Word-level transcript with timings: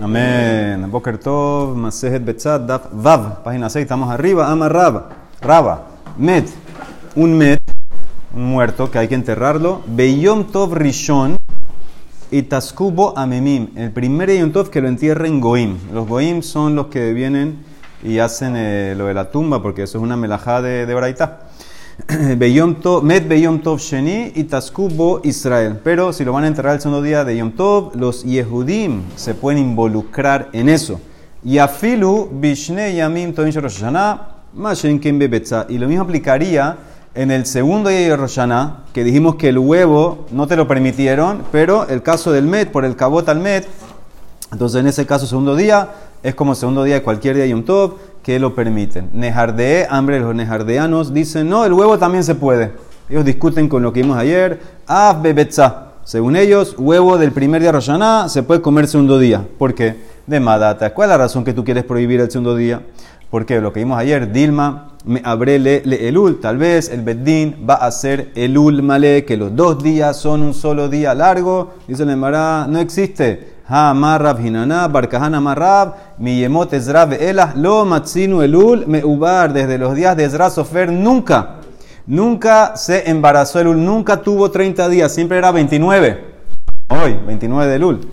Amén. 0.00 0.90
Boker 0.90 1.16
Tov, 1.16 1.74
Masejet 1.74 2.22
Betzad, 2.22 2.60
Daf 2.60 2.88
Vav, 2.92 3.42
página 3.42 3.70
6, 3.70 3.82
estamos 3.82 4.10
arriba. 4.10 4.50
Ama 4.50 4.68
Raba, 4.68 5.08
Raba, 5.40 5.86
Met, 6.18 6.50
un 7.14 7.32
Met, 7.32 7.60
un 8.34 8.44
muerto 8.44 8.90
que 8.90 8.98
hay 8.98 9.08
que 9.08 9.14
enterrarlo. 9.14 9.82
Beyom 9.86 10.44
Tov 10.52 10.74
Rishon 10.74 11.38
y 12.30 12.42
Taskubo 12.42 13.16
Amemim. 13.16 13.70
El 13.74 13.90
primer 13.90 14.30
Yom 14.36 14.52
Tov 14.52 14.68
que 14.68 14.82
lo 14.82 14.88
entierren 14.88 15.40
Goim. 15.40 15.78
Los 15.92 16.06
Goim 16.06 16.42
son 16.42 16.76
los 16.76 16.88
que 16.88 17.14
vienen 17.14 17.64
y 18.02 18.18
hacen 18.18 18.52
eh, 18.54 18.94
lo 18.96 19.06
de 19.06 19.14
la 19.14 19.30
tumba, 19.30 19.62
porque 19.62 19.84
eso 19.84 19.96
es 19.96 20.04
una 20.04 20.16
melajá 20.16 20.60
de, 20.60 20.84
de 20.84 20.94
Braitá. 20.94 21.45
Beyom 22.36 22.74
Tov, 22.74 23.02
Met 23.02 23.26
Beyom 23.26 23.62
Tov 23.62 23.78
Sheni 23.78 24.32
y 24.34 24.44
Taskubo 24.44 25.22
Israel. 25.24 25.80
Pero 25.82 26.12
si 26.12 26.26
lo 26.26 26.32
van 26.32 26.44
a 26.44 26.46
enterrar 26.46 26.74
el 26.74 26.80
segundo 26.80 27.00
día 27.00 27.24
de 27.24 27.38
Yom 27.38 27.52
Tov, 27.52 27.96
los 27.96 28.22
Yehudim 28.22 29.02
se 29.16 29.34
pueden 29.34 29.62
involucrar 29.62 30.50
en 30.52 30.68
eso. 30.68 31.00
Y 31.42 31.56
afilu 31.56 32.28
Bishne 32.30 32.94
Yamim 32.94 33.32
Tovin 33.32 33.52
Rosh 33.54 33.82
Mashen 34.52 35.00
Kim. 35.00 35.18
Y 35.68 35.78
lo 35.78 35.88
mismo 35.88 36.02
aplicaría 36.02 36.76
en 37.14 37.30
el 37.30 37.46
segundo 37.46 37.88
día 37.88 38.00
de 38.00 38.16
Rosh 38.16 38.40
que 38.92 39.02
dijimos 39.02 39.36
que 39.36 39.48
el 39.48 39.58
huevo 39.58 40.26
no 40.32 40.46
te 40.46 40.56
lo 40.56 40.68
permitieron, 40.68 41.44
pero 41.50 41.88
el 41.88 42.02
caso 42.02 42.30
del 42.30 42.44
Met, 42.44 42.70
por 42.70 42.84
el 42.84 42.94
Kabot 42.94 43.26
al 43.30 43.40
Met, 43.40 43.66
entonces 44.52 44.80
en 44.80 44.86
ese 44.86 45.06
caso 45.06 45.26
segundo 45.26 45.56
día, 45.56 45.88
es 46.22 46.34
como 46.34 46.54
segundo 46.54 46.84
día 46.84 46.96
de 46.96 47.02
cualquier 47.02 47.36
día 47.36 47.44
de 47.44 47.50
Yom 47.50 47.64
Tov, 47.64 47.94
que 48.26 48.40
lo 48.40 48.56
permiten. 48.56 49.08
Nejardee, 49.12 49.86
hambre, 49.88 50.18
los 50.18 50.34
nejardeanos 50.34 51.14
dicen, 51.14 51.48
no, 51.48 51.64
el 51.64 51.72
huevo 51.72 51.96
también 51.96 52.24
se 52.24 52.34
puede. 52.34 52.72
Ellos 53.08 53.24
discuten 53.24 53.68
con 53.68 53.84
lo 53.84 53.92
que 53.92 54.02
vimos 54.02 54.18
ayer. 54.18 54.60
Af 54.88 55.22
bebetza. 55.22 55.92
Según 56.02 56.34
ellos, 56.34 56.74
huevo 56.76 57.18
del 57.18 57.30
primer 57.30 57.60
día 57.60 57.68
de 57.68 57.78
Rosh 57.78 57.86
Hashanah 57.86 58.28
se 58.28 58.42
puede 58.42 58.60
comer 58.60 58.88
segundo 58.88 59.20
día. 59.20 59.46
¿Por 59.56 59.76
qué? 59.76 59.94
De 60.26 60.40
Madata. 60.40 60.92
¿Cuál 60.92 61.08
es 61.08 61.10
la 61.10 61.18
razón 61.18 61.44
que 61.44 61.52
tú 61.52 61.64
quieres 61.64 61.84
prohibir 61.84 62.18
el 62.18 62.28
segundo 62.28 62.56
día? 62.56 62.82
Porque 63.30 63.60
lo 63.60 63.72
que 63.72 63.78
vimos 63.78 63.96
ayer, 63.96 64.32
Dilma, 64.32 64.88
me 65.04 65.22
abre 65.24 65.60
le, 65.60 66.08
elul. 66.08 66.40
Tal 66.40 66.58
vez 66.58 66.90
el 66.90 67.02
Beddin 67.02 67.64
va 67.68 67.74
a 67.74 67.86
hacer 67.86 68.32
elul 68.34 68.82
male, 68.82 69.24
que 69.24 69.36
los 69.36 69.54
dos 69.54 69.80
días 69.84 70.16
son 70.16 70.42
un 70.42 70.52
solo 70.52 70.88
día 70.88 71.14
largo. 71.14 71.74
Dice 71.86 72.02
Emara, 72.02 72.66
no 72.68 72.80
existe. 72.80 73.55
Miyemot 76.18 76.72
ezra 76.72 77.06
ve'elah, 77.06 77.54
lo 77.56 77.84
matzinu 77.84 78.42
elul, 78.42 78.86
meubar, 78.86 79.52
desde 79.52 79.76
los 79.78 79.94
días 79.94 80.16
de 80.16 80.24
Ezra 80.24 80.50
Sofer, 80.50 80.92
nunca, 80.92 81.56
nunca 82.06 82.76
se 82.76 83.10
embarazó 83.10 83.60
elul, 83.60 83.84
nunca 83.84 84.22
tuvo 84.22 84.50
30 84.50 84.88
días, 84.88 85.12
siempre 85.12 85.38
era 85.38 85.50
29. 85.50 86.36
Hoy, 86.88 87.18
29 87.26 87.70
de 87.70 87.76
elul. 87.76 88.08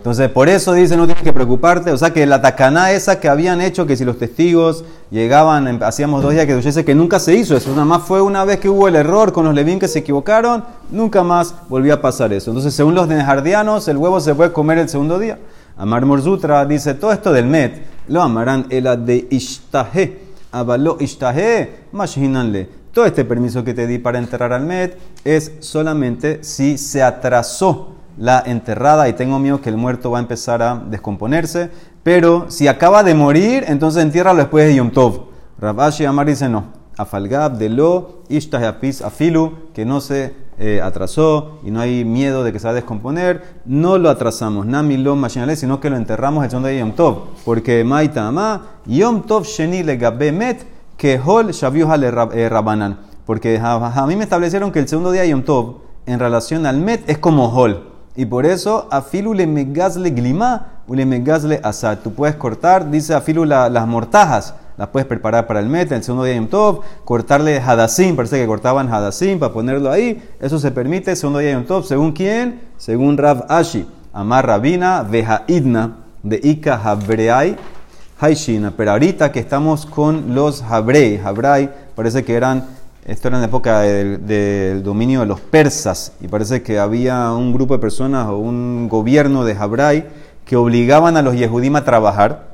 Entonces, 0.00 0.30
por 0.30 0.48
eso 0.48 0.72
dice, 0.72 0.96
no 0.96 1.04
tienes 1.04 1.22
que 1.22 1.34
preocuparte. 1.34 1.92
O 1.92 1.98
sea, 1.98 2.10
que 2.10 2.24
la 2.24 2.40
tacaná 2.40 2.92
esa 2.92 3.20
que 3.20 3.28
habían 3.28 3.60
hecho, 3.60 3.86
que 3.86 3.98
si 3.98 4.06
los 4.06 4.18
testigos 4.18 4.82
llegaban, 5.10 5.82
hacíamos 5.82 6.22
dos 6.22 6.32
días 6.32 6.46
que 6.46 6.54
dice 6.54 6.84
que 6.84 6.94
nunca 6.94 7.18
se 7.18 7.34
hizo 7.34 7.56
eso. 7.56 7.70
Nada 7.70 7.84
más 7.84 8.02
fue 8.02 8.22
una 8.22 8.44
vez 8.44 8.60
que 8.60 8.68
hubo 8.68 8.88
el 8.88 8.96
error 8.96 9.32
con 9.32 9.44
los 9.44 9.54
levín 9.54 9.78
que 9.78 9.88
se 9.88 10.00
equivocaron, 10.00 10.64
nunca 10.90 11.22
más 11.22 11.54
volvió 11.68 11.94
a 11.94 12.00
pasar 12.00 12.32
eso. 12.32 12.50
Entonces, 12.50 12.74
según 12.74 12.94
los 12.94 13.08
nejardianos, 13.08 13.88
el 13.88 13.96
huevo 13.96 14.20
se 14.20 14.34
puede 14.34 14.52
comer 14.52 14.78
el 14.78 14.88
segundo 14.88 15.18
día. 15.18 15.38
Amar 15.76 16.04
Morzutra 16.04 16.64
dice, 16.66 16.94
todo 16.94 17.12
esto 17.12 17.32
del 17.32 17.46
met, 17.46 17.82
lo 18.08 18.22
amarán 18.22 18.66
el 18.70 18.84
de 19.04 19.26
ishtahe, 19.30 20.20
avaló 20.52 20.96
ishtahe, 21.00 21.86
mashinanle. 21.92 22.68
Todo 22.92 23.06
este 23.06 23.24
permiso 23.24 23.62
que 23.62 23.72
te 23.72 23.86
di 23.86 23.98
para 23.98 24.18
enterrar 24.18 24.52
al 24.52 24.66
met 24.66 24.98
es 25.24 25.52
solamente 25.60 26.42
si 26.42 26.76
se 26.76 27.02
atrasó 27.02 27.94
la 28.18 28.42
enterrada 28.44 29.08
y 29.08 29.14
tengo 29.14 29.38
miedo 29.38 29.60
que 29.60 29.70
el 29.70 29.76
muerto 29.76 30.10
va 30.10 30.18
a 30.18 30.20
empezar 30.20 30.62
a 30.62 30.74
descomponerse. 30.74 31.70
Pero 32.02 32.46
si 32.48 32.68
acaba 32.68 33.02
de 33.02 33.14
morir, 33.14 33.64
entonces 33.66 34.02
entiérralo 34.02 34.38
después 34.38 34.66
de 34.66 34.76
Yom 34.76 34.90
Tov. 34.90 35.26
Rabashi 35.58 36.04
Amar 36.04 36.26
dice 36.26 36.48
no. 36.48 36.64
Afalgab 36.96 37.56
de 37.56 37.68
lo 37.68 38.22
ishtahapis 38.28 39.02
afilu, 39.02 39.70
que 39.74 39.84
no 39.84 40.00
se 40.00 40.34
eh, 40.58 40.80
atrasó 40.82 41.58
y 41.64 41.70
no 41.70 41.80
hay 41.80 42.04
miedo 42.04 42.44
de 42.44 42.52
que 42.52 42.58
se 42.58 42.66
va 42.66 42.72
a 42.72 42.74
descomponer, 42.74 43.42
no 43.64 43.96
lo 43.96 44.10
atrasamos. 44.10 44.66
Nami 44.66 44.98
lo 44.98 45.16
machinale, 45.16 45.56
sino 45.56 45.80
que 45.80 45.88
lo 45.88 45.96
enterramos 45.96 46.44
el 46.44 46.50
segundo 46.50 46.68
de 46.68 46.78
Yom 46.78 46.92
Tov. 46.92 47.28
Porque 47.44 47.82
Maita 47.84 48.26
Ama, 48.26 48.66
Yom 48.86 49.22
Tov 49.22 49.44
Sheni 49.44 49.82
le 49.82 49.96
met, 50.32 50.66
que 50.98 51.18
Hol 51.24 51.52
Shaviuha 51.52 51.96
le 51.96 52.08
eh, 52.34 52.48
Rabanan. 52.48 52.98
Porque 53.24 53.58
a, 53.62 54.06
mí 54.06 54.16
me 54.16 54.24
establecieron 54.24 54.70
que 54.70 54.80
el 54.80 54.88
segundo 54.88 55.12
día 55.12 55.22
de 55.22 55.30
Yom 55.30 55.42
Tov, 55.42 55.76
en 56.04 56.18
relación 56.18 56.66
al 56.66 56.78
Met, 56.78 57.08
es 57.08 57.16
como 57.16 57.48
Hol. 57.54 57.86
Y 58.16 58.26
por 58.26 58.44
eso, 58.44 58.88
afilu 58.90 59.32
le 59.32 59.46
megazle 59.46 60.10
glima 60.10 60.79
o 60.90 60.94
le 60.96 61.06
megazle 61.06 61.60
asad. 61.62 62.00
Tú 62.02 62.12
puedes 62.12 62.34
cortar, 62.34 62.90
dice 62.90 63.14
afilu 63.14 63.44
las 63.44 63.86
mortajas, 63.86 64.54
las 64.76 64.88
puedes 64.88 65.06
preparar 65.06 65.46
para 65.46 65.60
el 65.60 65.68
met, 65.68 65.92
el 65.92 66.02
segundo 66.02 66.24
día 66.24 66.34
de 66.34 66.48
Yom 66.50 66.80
cortarle 67.04 67.60
hadasim, 67.60 68.16
parece 68.16 68.40
que 68.40 68.46
cortaban 68.48 68.92
hadasim 68.92 69.38
para 69.38 69.52
ponerlo 69.52 69.88
ahí. 69.88 70.20
Eso 70.40 70.58
se 70.58 70.72
permite, 70.72 71.14
segundo 71.14 71.38
día 71.38 71.50
de 71.50 71.54
Yom 71.54 71.64
Tov, 71.64 71.84
¿según 71.84 72.10
quién? 72.10 72.60
Según 72.76 73.16
Rav 73.16 73.44
Ashi. 73.48 73.86
Amar 74.12 74.44
Rabina, 74.44 75.06
Idna 75.46 75.98
de 76.24 76.40
Ika 76.42 76.80
Habreai, 76.82 77.56
Haishina. 78.18 78.72
Pero 78.76 78.90
ahorita 78.90 79.30
que 79.30 79.38
estamos 79.38 79.86
con 79.86 80.34
los 80.34 80.60
Habrei, 80.60 81.20
Habrei, 81.24 81.70
parece 81.94 82.24
que 82.24 82.34
eran 82.34 82.64
esto 83.06 83.28
era 83.28 83.38
en 83.38 83.40
la 83.40 83.48
época 83.48 83.80
del, 83.80 84.82
dominio 84.82 85.20
de 85.20 85.26
los 85.26 85.40
persas 85.40 86.12
y 86.20 86.28
parece 86.28 86.62
que 86.62 86.78
había 86.78 87.32
un 87.32 87.52
grupo 87.52 87.74
de 87.74 87.80
personas 87.80 88.28
o 88.28 88.36
un 88.36 88.88
gobierno 88.88 89.44
de 89.44 89.54
Jabrai 89.54 90.04
que 90.50 90.56
obligaban 90.56 91.16
a 91.16 91.22
los 91.22 91.36
Yehudim 91.36 91.76
a 91.76 91.84
trabajar, 91.84 92.48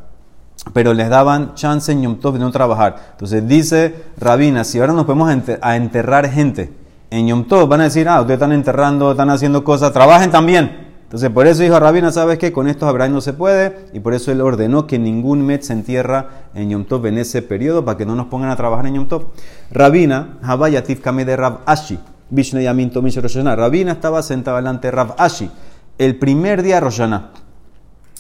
pero 0.74 0.92
les 0.92 1.08
daban 1.08 1.54
chance 1.54 1.90
en 1.90 2.02
Yom 2.02 2.16
Tov 2.16 2.34
de 2.34 2.40
no 2.40 2.50
trabajar. 2.50 2.96
Entonces 3.12 3.48
dice 3.48 3.94
Rabina, 4.18 4.64
si 4.64 4.78
ahora 4.78 4.92
nos 4.92 5.06
podemos 5.06 5.34
a 5.62 5.76
enterrar 5.76 6.28
gente 6.28 6.74
en 7.08 7.26
Yom 7.26 7.44
Tov, 7.44 7.66
van 7.66 7.80
a 7.80 7.84
decir, 7.84 8.06
ah, 8.06 8.20
ustedes 8.20 8.36
están 8.36 8.52
enterrando, 8.52 9.12
están 9.12 9.30
haciendo 9.30 9.64
cosas, 9.64 9.94
trabajen 9.94 10.30
también. 10.30 10.88
Entonces, 11.04 11.30
por 11.30 11.46
eso 11.46 11.62
dijo 11.62 11.80
Rabina, 11.80 12.12
¿sabes 12.12 12.36
qué? 12.36 12.52
Con 12.52 12.68
estos 12.68 12.86
Abraham 12.86 13.14
no 13.14 13.22
se 13.22 13.32
puede, 13.32 13.88
y 13.94 14.00
por 14.00 14.12
eso 14.12 14.30
él 14.30 14.42
ordenó 14.42 14.86
que 14.86 14.98
ningún 14.98 15.40
Met 15.46 15.62
se 15.62 15.72
entierra 15.72 16.48
en 16.54 16.68
Yom 16.68 16.84
Tov 16.84 17.06
en 17.06 17.16
ese 17.16 17.40
periodo, 17.40 17.82
para 17.82 17.96
que 17.96 18.04
no 18.04 18.14
nos 18.14 18.26
pongan 18.26 18.50
a 18.50 18.56
trabajar 18.56 18.86
en 18.88 18.96
Yom 18.96 19.08
Tov. 19.08 19.28
Rabina, 19.70 20.36
Habayatif 20.42 21.00
Kame 21.00 21.24
de 21.24 21.34
Rab 21.34 21.60
Ashi, 21.64 21.98
Yamin 22.30 22.90
Tomish 22.90 23.16
Rabina 23.16 23.92
estaba 23.92 24.22
sentado 24.22 24.58
delante 24.58 24.88
de 24.88 24.90
Rab 24.90 25.14
Ashi, 25.16 25.50
el 25.96 26.18
primer 26.18 26.62
día 26.62 26.74
de 26.74 26.80
Roshaná. 26.82 27.45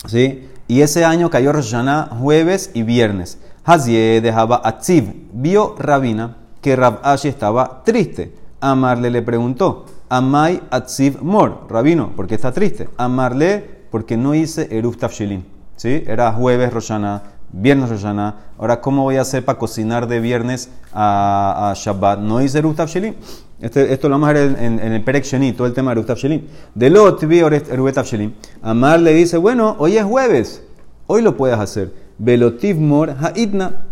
¿Sí? 0.06 0.48
Y 0.68 0.82
ese 0.82 1.04
año 1.04 1.30
cayó 1.30 1.52
Roshaná 1.52 2.10
jueves 2.20 2.70
y 2.74 2.82
viernes. 2.82 3.38
Hazie 3.64 4.20
de 4.20 4.30
Haba 4.30 4.60
Atziv 4.62 5.12
vio 5.32 5.74
Rabina 5.78 6.36
que 6.66 6.74
Rab 6.74 6.98
Ashi 7.04 7.28
estaba 7.28 7.82
triste. 7.84 8.34
Amarle 8.60 9.08
le 9.08 9.22
preguntó, 9.22 9.86
Amai 10.08 10.60
Atziv 10.70 11.22
Mor, 11.22 11.66
rabino, 11.68 12.10
porque 12.16 12.34
está 12.34 12.50
triste. 12.50 12.88
Amarle, 12.96 13.84
porque 13.90 14.16
no 14.16 14.34
hice 14.34 14.66
Eruf 14.76 14.96
Tafshilin. 14.96 15.46
¿Sí? 15.76 16.02
Era 16.06 16.32
jueves 16.32 16.72
Roshana, 16.72 17.22
viernes 17.52 17.88
Roshana. 17.88 18.34
Ahora, 18.58 18.80
¿cómo 18.80 19.04
voy 19.04 19.16
a 19.16 19.20
hacer 19.20 19.44
para 19.44 19.60
cocinar 19.60 20.08
de 20.08 20.18
viernes 20.18 20.70
a, 20.92 21.72
Shabbat? 21.76 22.18
No 22.18 22.40
hice 22.40 22.58
Eruf 22.58 22.74
Tafshilin. 22.74 23.14
Este, 23.60 23.90
esto 23.90 24.08
lo 24.08 24.16
vamos 24.16 24.28
a 24.28 24.32
ver 24.34 24.56
en, 24.60 24.78
el 24.80 25.02
Perek 25.02 25.24
todo 25.56 25.66
el 25.66 25.72
tema 25.72 25.90
de 25.90 25.92
Eruf 25.92 26.06
Tafshilin. 26.06 26.46
De 26.74 26.90
Lot 26.90 27.24
vi 27.24 27.38
Eruf 27.38 27.92
Tafshilin. 27.92 28.34
Amar 28.62 29.00
le 29.00 29.14
dice, 29.14 29.38
bueno, 29.38 29.76
hoy 29.78 29.96
es 29.96 30.04
jueves, 30.04 30.62
hoy 31.06 31.22
lo 31.22 31.36
puedes 31.36 31.58
hacer. 31.58 31.92
Velotiv 32.18 32.76
Mor 32.76 33.14
Haidna. 33.18 33.86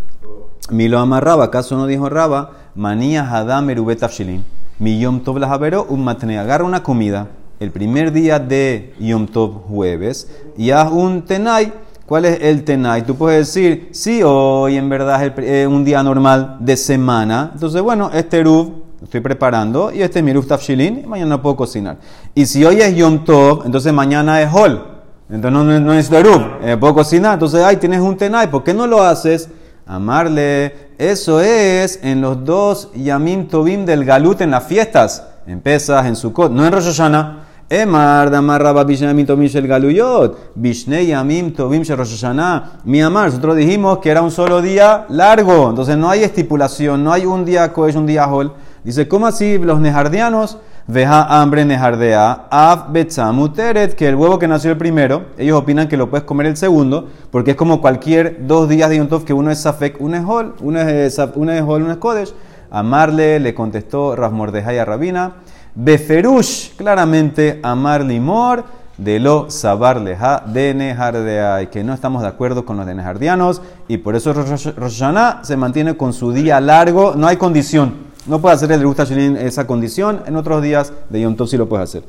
Mi 0.70 0.88
lo 0.88 0.98
amarraba, 0.98 1.44
¿acaso 1.44 1.76
no 1.76 1.86
dijo 1.86 2.08
Raba? 2.08 2.52
Manía 2.74 3.30
Hadam 3.30 3.70
Erubet 3.70 4.00
Tafshilin. 4.00 4.44
Mi 4.78 4.98
Yom 4.98 5.20
Tov 5.20 5.38
la 5.38 5.84
un 5.88 6.04
matne. 6.04 6.38
Agarra 6.38 6.64
una 6.64 6.82
comida 6.82 7.28
el 7.58 7.70
primer 7.70 8.12
día 8.12 8.38
de 8.38 8.92
Yom 8.98 9.26
Tov 9.26 9.62
jueves 9.68 10.28
y 10.58 10.70
haz 10.70 10.90
un 10.92 11.22
tenai. 11.22 11.72
¿Cuál 12.04 12.26
es 12.26 12.38
el 12.42 12.64
tenai? 12.64 13.06
Tú 13.06 13.14
puedes 13.14 13.46
decir, 13.46 13.88
sí, 13.92 14.20
hoy 14.22 14.76
en 14.76 14.90
verdad 14.90 15.24
es 15.38 15.66
un 15.66 15.84
día 15.84 16.02
normal 16.02 16.58
de 16.60 16.76
semana. 16.76 17.52
Entonces, 17.54 17.80
bueno, 17.80 18.10
este 18.12 18.40
Eruv 18.40 18.84
estoy 19.04 19.20
preparando 19.20 19.92
y 19.92 20.02
este 20.02 20.18
es 20.18 20.24
mi 20.24 20.30
Eruv 20.30 20.46
Tafshilin 20.46 21.02
y 21.04 21.06
mañana 21.06 21.40
puedo 21.40 21.56
cocinar. 21.56 21.98
Y 22.34 22.46
si 22.46 22.64
hoy 22.64 22.80
es 22.80 22.94
Yom 22.96 23.24
Tov, 23.24 23.62
entonces 23.64 23.92
mañana 23.92 24.42
es 24.42 24.52
Hol. 24.52 24.82
Entonces 25.30 25.52
no, 25.52 25.64
no, 25.64 25.80
no 25.80 25.94
Eruv, 25.94 26.42
eh, 26.62 26.76
puedo 26.76 26.94
cocinar. 26.94 27.34
Entonces, 27.34 27.62
ay, 27.62 27.76
tienes 27.76 28.00
un 28.00 28.16
tenai, 28.16 28.50
¿por 28.50 28.64
qué 28.64 28.74
no 28.74 28.86
lo 28.86 29.02
haces? 29.02 29.48
Amarle, 29.86 30.74
eso 30.98 31.40
es 31.40 32.00
en 32.02 32.20
los 32.20 32.44
dos 32.44 32.90
Yamim 32.94 33.48
Tobim 33.48 33.84
del 33.84 34.04
Galut 34.04 34.40
en 34.40 34.50
las 34.50 34.64
fiestas. 34.64 35.24
En 35.46 35.60
Pesach, 35.60 36.06
en 36.06 36.16
Sukkot, 36.16 36.50
no 36.50 36.64
en 36.64 36.72
Rosh 36.72 36.86
Hashanah. 36.86 37.40
Emar, 37.68 38.30
Damar 38.30 38.62
Rabba 38.62 38.86
Yamim 38.86 39.26
Tobim 39.26 39.48
Shel 39.48 39.66
Galuyot. 39.66 40.54
Bishne 40.54 41.04
Yamim 41.06 41.52
Tobim 41.52 41.82
Shel 41.82 41.98
Rosh 41.98 42.12
Hashanah. 42.12 42.80
Mi 42.84 43.02
amar, 43.02 43.26
nosotros 43.26 43.56
dijimos 43.56 43.98
que 43.98 44.10
era 44.10 44.22
un 44.22 44.30
solo 44.30 44.62
día 44.62 45.04
largo. 45.10 45.68
Entonces 45.68 45.96
no 45.98 46.08
hay 46.08 46.22
estipulación, 46.22 47.04
no 47.04 47.12
hay 47.12 47.26
un 47.26 47.44
día 47.44 47.70
Kodesh, 47.72 47.96
un 47.96 48.06
día 48.06 48.26
Hol. 48.26 48.52
Dice, 48.84 49.08
¿cómo 49.08 49.26
así 49.26 49.58
los 49.58 49.80
nejardianos 49.80 50.58
Veja 50.86 51.40
hambre 51.40 51.64
nejardea, 51.64 52.44
av 52.50 52.92
betzamuteret, 52.92 53.94
que 53.94 54.06
el 54.06 54.16
huevo 54.16 54.38
que 54.38 54.46
nació 54.46 54.72
el 54.72 54.76
primero, 54.76 55.28
ellos 55.38 55.58
opinan 55.58 55.88
que 55.88 55.96
lo 55.96 56.10
puedes 56.10 56.26
comer 56.26 56.44
el 56.44 56.58
segundo, 56.58 57.08
porque 57.30 57.52
es 57.52 57.56
como 57.56 57.80
cualquier 57.80 58.46
dos 58.46 58.68
días 58.68 58.90
de 58.90 58.98
Yontov 58.98 59.24
que 59.24 59.32
uno 59.32 59.50
es 59.50 59.60
Safek, 59.60 59.98
uno 59.98 60.18
es 60.18 60.24
Hol, 60.26 60.54
uno 60.60 60.80
es, 60.80 61.18
uno 61.36 61.52
es 61.52 61.62
Hol, 61.62 61.84
uno 61.84 61.92
es 61.92 61.96
Kodesh. 61.96 62.34
Amarle 62.70 63.40
le 63.40 63.54
contestó 63.54 64.14
Rasmordeja 64.14 64.74
y 64.74 64.84
Rabina. 64.84 65.36
Beferush, 65.74 66.76
claramente, 66.76 67.60
amar 67.62 68.04
limor, 68.04 68.64
de 68.98 69.20
lo 69.20 69.48
sabar 69.48 69.98
leja 70.02 70.42
de 70.46 70.74
Nejardea, 70.74 71.62
y 71.62 71.68
que 71.68 71.82
no 71.82 71.94
estamos 71.94 72.20
de 72.20 72.28
acuerdo 72.28 72.66
con 72.66 72.76
los 72.76 72.84
de 72.84 72.94
Nejardianos, 72.94 73.62
y 73.88 73.96
por 73.96 74.16
eso 74.16 74.34
Rosh 74.34 75.02
se 75.40 75.56
mantiene 75.56 75.96
con 75.96 76.12
su 76.12 76.30
día 76.30 76.60
largo, 76.60 77.14
no 77.16 77.26
hay 77.26 77.38
condición. 77.38 78.12
No 78.26 78.40
puede 78.40 78.54
hacer 78.54 78.72
el 78.72 78.86
gusta 78.86 79.02
esa 79.02 79.66
condición. 79.66 80.22
En 80.26 80.36
otros 80.36 80.62
días 80.62 80.92
de 81.10 81.20
Yom 81.20 81.36
Tov 81.36 81.46
sí 81.48 81.56
lo 81.56 81.68
puedes 81.68 81.90
hacer. 81.90 82.04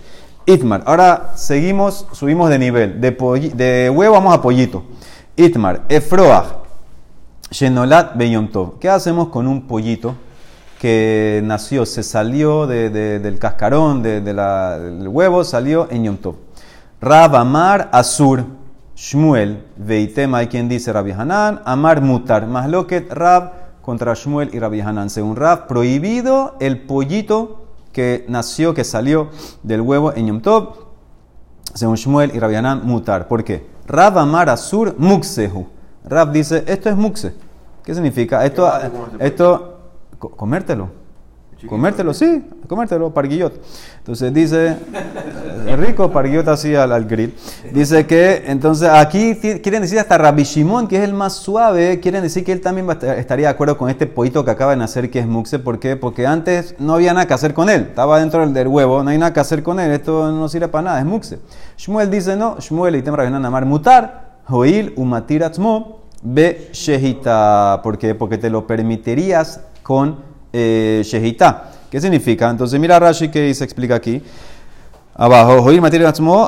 Itmar. 0.46 0.84
Ahora 0.86 1.32
seguimos, 1.36 2.08
subimos 2.14 2.50
de 2.50 2.60
nivel. 2.60 3.02
De, 3.02 3.12
de 3.54 3.90
huevo 3.90 4.14
vamos 4.14 4.34
a 4.34 4.42
pollito. 4.42 4.84
Itmar. 5.36 5.82
Efroach. 5.90 6.46
Shenolat 7.52 8.16
Beyom 8.16 8.48
Tov. 8.50 8.80
¿Qué 8.80 8.90
hacemos 8.90 9.28
con 9.30 9.48
un 9.48 9.68
pollito 9.68 10.16
que 10.80 11.42
nació, 11.44 11.86
se 11.86 12.04
salió 12.04 12.68
del 12.68 13.38
cascarón 13.40 14.02
del 14.02 15.08
huevo, 15.08 15.44
salió 15.44 15.88
en 15.92 16.06
Yom 16.06 16.18
Tov? 16.18 16.36
Rab 17.02 17.36
Amar 17.36 17.90
Asur. 17.92 18.46
Shmuel. 18.96 19.62
Veitema 19.76 20.38
hay 20.38 20.48
quien 20.48 20.70
dice 20.70 20.94
Rabbi 20.94 21.12
Hanan. 21.12 21.62
Amar 21.66 22.02
Mutar. 22.02 22.48
Masloket 22.48 23.12
Rab 23.12 23.65
contra 23.86 24.16
Shmuel 24.16 24.50
y 24.52 24.58
Rabbi 24.60 24.82
Hanan. 24.82 25.12
Según 25.12 25.36
Rab, 25.36 25.68
prohibido 25.68 26.56
el 26.60 26.82
pollito 26.82 27.68
que 27.94 28.26
nació, 28.28 28.74
que 28.74 28.84
salió 28.84 29.30
del 29.62 29.82
huevo 29.82 30.12
en 30.16 30.26
Yom 30.26 30.42
Tov. 30.42 30.74
Según 31.76 31.96
Shmuel 31.96 32.36
y 32.36 32.40
Rabbi 32.40 32.56
Hanan, 32.56 32.82
mutar. 32.84 33.28
¿Por 33.28 33.44
qué? 33.44 33.68
Rab 33.86 34.18
Amar 34.18 34.50
Asur 34.50 34.96
Muksehu. 34.98 35.68
Rab 36.04 36.32
dice, 36.32 36.64
esto 36.66 36.90
es 36.90 36.96
mukse. 36.96 37.36
¿Qué 37.84 37.94
significa? 37.94 38.44
Esto, 38.44 38.68
esto, 39.20 39.80
comértelo. 40.18 41.05
Comértelo, 41.68 42.14
sí, 42.14 42.44
comértelo, 42.68 43.12
parguillot. 43.14 43.54
Entonces 44.00 44.34
dice, 44.34 44.78
rico, 45.78 46.12
parguillot 46.12 46.48
así 46.48 46.76
al, 46.76 47.06
grill. 47.06 47.34
Dice 47.74 48.06
que, 48.06 48.44
entonces 48.48 48.90
aquí 48.90 49.36
quieren 49.36 49.82
decir 49.82 49.98
hasta 49.98 50.18
Rabbi 50.18 50.44
Shimon, 50.44 50.88
que 50.88 50.98
es 50.98 51.04
el 51.04 51.14
más 51.14 51.34
suave, 51.34 52.00
quieren 52.02 52.22
decir 52.22 52.44
que 52.44 52.52
él 52.52 52.62
también 52.62 52.88
estaría 53.18 53.48
de 53.48 53.54
acuerdo 53.54 53.78
con 53.78 53.90
este 53.90 54.06
pollito 54.06 54.44
que 54.44 54.52
acaba 54.52 54.72
de 54.72 54.78
nacer, 54.78 55.10
que 55.10 55.20
es 55.20 55.28
muxe. 55.28 55.58
¿Por 55.58 55.80
qué? 55.80 55.96
Porque 55.96 56.28
antes 56.28 56.76
no 56.78 56.96
había 56.96 57.14
nada 57.14 57.26
que 57.26 57.34
hacer 57.34 57.54
con 57.54 57.70
él, 57.70 57.82
estaba 57.84 58.20
dentro 58.20 58.48
del, 58.48 58.68
huevo, 58.68 59.02
no 59.02 59.10
hay 59.10 59.18
nada 59.18 59.34
que 59.34 59.40
hacer 59.40 59.64
con 59.64 59.80
él, 59.80 59.92
esto 59.92 60.32
no 60.32 60.48
sirve 60.50 60.68
para 60.68 60.84
nada, 60.84 61.00
es 61.00 61.06
muxe. 61.06 61.40
Shmuel 61.78 62.12
dice, 62.12 62.36
no, 62.36 62.58
Shmuel 62.60 62.98
y 62.98 63.02
tem 63.02 63.16
Amar 63.16 63.66
mutar, 63.66 64.40
joil 64.48 64.94
umatir 64.98 65.44
atzmo, 65.44 66.02
be 66.22 66.70
shehita. 66.74 67.80
¿Por 67.82 67.98
qué? 67.98 68.14
Porque 68.14 68.38
te 68.38 68.50
lo 68.50 68.68
permitirías 68.68 69.62
con 69.82 70.35
Shehita. 71.04 71.72
¿Qué 71.90 72.02
significa? 72.02 72.50
Entonces 72.50 72.80
mira 72.80 73.00
Rashi 73.00 73.30
que 73.30 73.54
se 73.54 73.64
explica 73.64 73.96
aquí. 73.96 74.22
Abajo, 75.18 75.62
Joir 75.62 75.82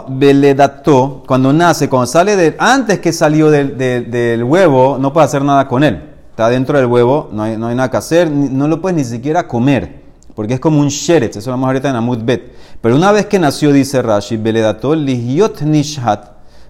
Beledato, 0.09 1.23
cuando 1.25 1.53
nace, 1.53 1.87
cuando 1.87 2.05
sale 2.05 2.35
de, 2.35 2.55
antes 2.59 2.99
que 2.99 3.13
salió 3.13 3.49
del, 3.49 3.77
del, 3.77 4.43
huevo, 4.43 4.97
no 4.99 5.13
puede 5.13 5.25
hacer 5.25 5.41
nada 5.41 5.69
con 5.69 5.85
él. 5.85 6.03
Está 6.31 6.49
dentro 6.49 6.77
del 6.77 6.87
huevo, 6.87 7.29
no 7.31 7.43
hay, 7.43 7.55
no 7.55 7.67
hay 7.67 7.75
nada 7.75 7.89
que 7.89 7.95
hacer, 7.95 8.29
no 8.29 8.67
lo 8.67 8.81
puedes 8.81 8.97
ni 8.97 9.05
siquiera 9.05 9.47
comer, 9.47 10.01
porque 10.35 10.55
es 10.55 10.59
como 10.59 10.81
un 10.81 10.89
sheretz, 10.89 11.37
eso 11.37 11.49
lo 11.49 11.53
vamos 11.53 11.67
ahorita 11.67 11.89
en 11.89 11.95
Amud 11.95 12.19
Bet. 12.23 12.51
Pero 12.81 12.97
una 12.97 13.13
vez 13.13 13.27
que 13.27 13.39
nació, 13.39 13.71
dice 13.71 14.01
Rashi, 14.01 14.35
Beledato, 14.35 14.93
Lihyot 14.93 15.61
Nishat, 15.61 16.25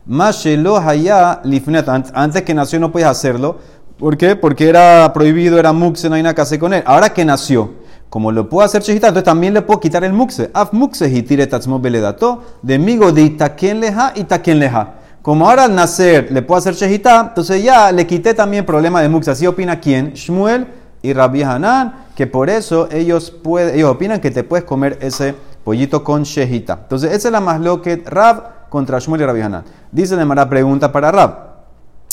Mashelo 0.05 0.77
Haya 0.77 1.41
Lifnat, 1.43 2.11
antes 2.13 2.43
que 2.43 2.53
nació 2.53 2.79
no 2.79 2.91
puedes 2.91 3.09
hacerlo, 3.09 3.57
¿Por 3.97 4.15
qué? 4.15 4.35
Porque 4.35 4.69
era 4.69 5.11
prohibido, 5.11 5.57
era 5.57 5.73
muxe, 5.73 6.07
no 6.07 6.15
hay 6.15 6.21
nada 6.21 6.35
que 6.35 6.41
hacer 6.41 6.59
con 6.59 6.71
él. 6.71 6.83
Ahora 6.85 7.09
que 7.09 7.25
nació, 7.25 7.71
como 8.11 8.31
lo 8.31 8.47
puedo 8.47 8.63
hacer 8.63 8.83
shehita, 8.83 9.07
entonces 9.07 9.25
también 9.25 9.55
le 9.55 9.63
puedo 9.63 9.79
quitar 9.79 10.03
el 10.03 10.13
muxe. 10.13 10.51
Af 10.53 10.71
muxe 10.71 11.09
hitire 11.09 11.47
tatzmo 11.47 11.79
beledato, 11.79 12.43
de 12.61 12.77
migo 12.77 13.11
de 13.11 13.23
itaken 13.23 13.79
leja, 13.79 14.13
itaken 14.15 14.59
leja. 14.59 14.93
Como 15.23 15.49
ahora 15.49 15.63
al 15.63 15.73
nacer 15.73 16.31
le 16.31 16.43
puedo 16.43 16.59
hacer 16.59 16.75
shehita, 16.75 17.29
entonces 17.29 17.63
ya 17.63 17.91
le 17.91 18.05
quité 18.05 18.35
también 18.35 18.67
problema 18.67 19.01
de 19.01 19.09
muxe. 19.09 19.31
Así 19.31 19.47
opina 19.47 19.79
quién? 19.79 20.13
Shmuel 20.13 20.67
y 21.01 21.13
Rabbi 21.13 21.41
Hanan, 21.41 22.05
que 22.15 22.27
por 22.27 22.51
eso 22.51 22.87
ellos, 22.91 23.31
pueden, 23.31 23.73
ellos 23.73 23.89
opinan 23.89 24.21
que 24.21 24.29
te 24.29 24.43
puedes 24.43 24.63
comer 24.63 24.99
ese 25.01 25.33
pollito 25.63 26.03
con 26.03 26.21
shehita. 26.21 26.81
Entonces 26.83 27.13
esa 27.13 27.29
es 27.29 27.31
la 27.31 27.41
más 27.41 27.59
lo 27.59 27.81
que 27.81 28.03
Rab 28.05 28.69
contra 28.69 28.99
Shmuel 28.99 29.21
y 29.21 29.25
Rabbi 29.25 29.41
Hanan. 29.41 29.63
Dice 29.91 30.15
de 30.15 30.23
mala 30.23 30.47
pregunta 30.47 30.91
para 30.91 31.11
Rab. 31.11 31.46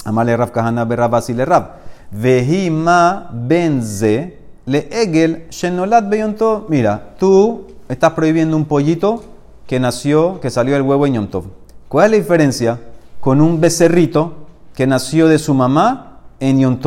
Amale 0.05 0.37
Rav 0.37 0.51
Kahana 0.53 0.85
Berrab 0.85 1.23
le 1.29 1.45
Rab. 1.45 1.71
Vehima 2.11 3.31
benze 3.33 4.39
le 4.67 4.89
egel 4.91 5.47
shenolat 5.51 6.09
beyonto. 6.09 6.67
Mira, 6.69 7.15
tú 7.19 7.67
estás 7.89 8.13
prohibiendo 8.13 8.57
un 8.57 8.65
pollito 8.65 9.23
que 9.67 9.81
nació, 9.81 10.41
que 10.41 10.51
salió 10.51 10.75
del 10.75 10.83
huevo 10.83 11.07
en 11.07 11.15
Yom 11.15 11.29
¿Cuál 11.89 12.07
es 12.07 12.11
la 12.11 12.17
diferencia 12.19 12.81
con 13.21 13.41
un 13.41 13.61
becerrito 13.61 14.35
que 14.75 14.87
nació 14.87 15.29
de 15.29 15.39
su 15.39 15.55
mamá 15.55 16.21
en 16.41 16.61
Yom 16.61 16.79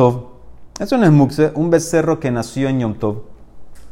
Eso 0.78 0.98
no 0.98 1.04
es 1.04 1.12
muxe, 1.12 1.52
un 1.54 1.70
becerro 1.70 2.20
que 2.20 2.30
nació 2.30 2.68
en 2.68 2.80
Yom 2.80 2.94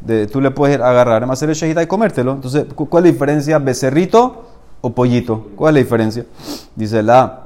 De, 0.01 0.27
tú 0.27 0.41
le 0.41 0.51
puedes 0.51 0.81
agarrar, 0.81 1.29
hacer 1.31 1.49
el 1.51 1.57
shahita 1.57 1.83
y 1.83 1.87
comértelo. 1.87 2.33
Entonces, 2.33 2.67
¿cuál 2.75 3.05
es 3.05 3.11
la 3.11 3.13
diferencia? 3.13 3.59
¿Becerrito 3.59 4.45
o 4.81 4.91
pollito? 4.91 5.49
¿Cuál 5.57 5.77
es 5.77 5.83
la 5.83 5.85
diferencia? 5.85 6.27
Dice 6.77 7.03
la 7.03 7.46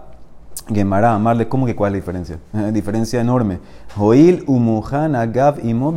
Gemara, 0.72 1.14
amarle, 1.14 1.48
¿cómo 1.48 1.66
que 1.66 1.74
cuál 1.74 1.90
es 1.90 1.92
la 1.92 1.96
diferencia? 1.96 2.38
diferencia 2.72 3.20
enorme. 3.20 3.58
Joil 3.96 4.44
umuhan 4.46 5.16
agav 5.16 5.58
imo 5.64 5.94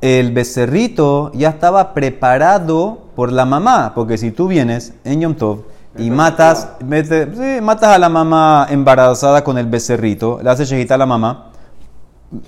El 0.00 0.32
becerrito 0.32 1.32
ya 1.34 1.50
estaba 1.50 1.94
preparado 1.94 2.98
por 3.14 3.32
la 3.32 3.44
mamá, 3.44 3.92
porque 3.94 4.18
si 4.18 4.30
tú 4.30 4.48
vienes 4.48 4.92
en 5.04 5.20
Yom 5.20 5.34
Tov 5.34 5.64
y 5.98 6.10
matas, 6.10 6.68
matas 7.62 7.88
a 7.88 7.98
la 7.98 8.08
mamá 8.08 8.66
embarazada 8.68 9.42
con 9.42 9.56
el 9.56 9.66
becerrito, 9.66 10.40
le 10.42 10.50
haces 10.50 10.68
shehita 10.68 10.94
a 10.94 10.98
la 10.98 11.06
mamá, 11.06 11.50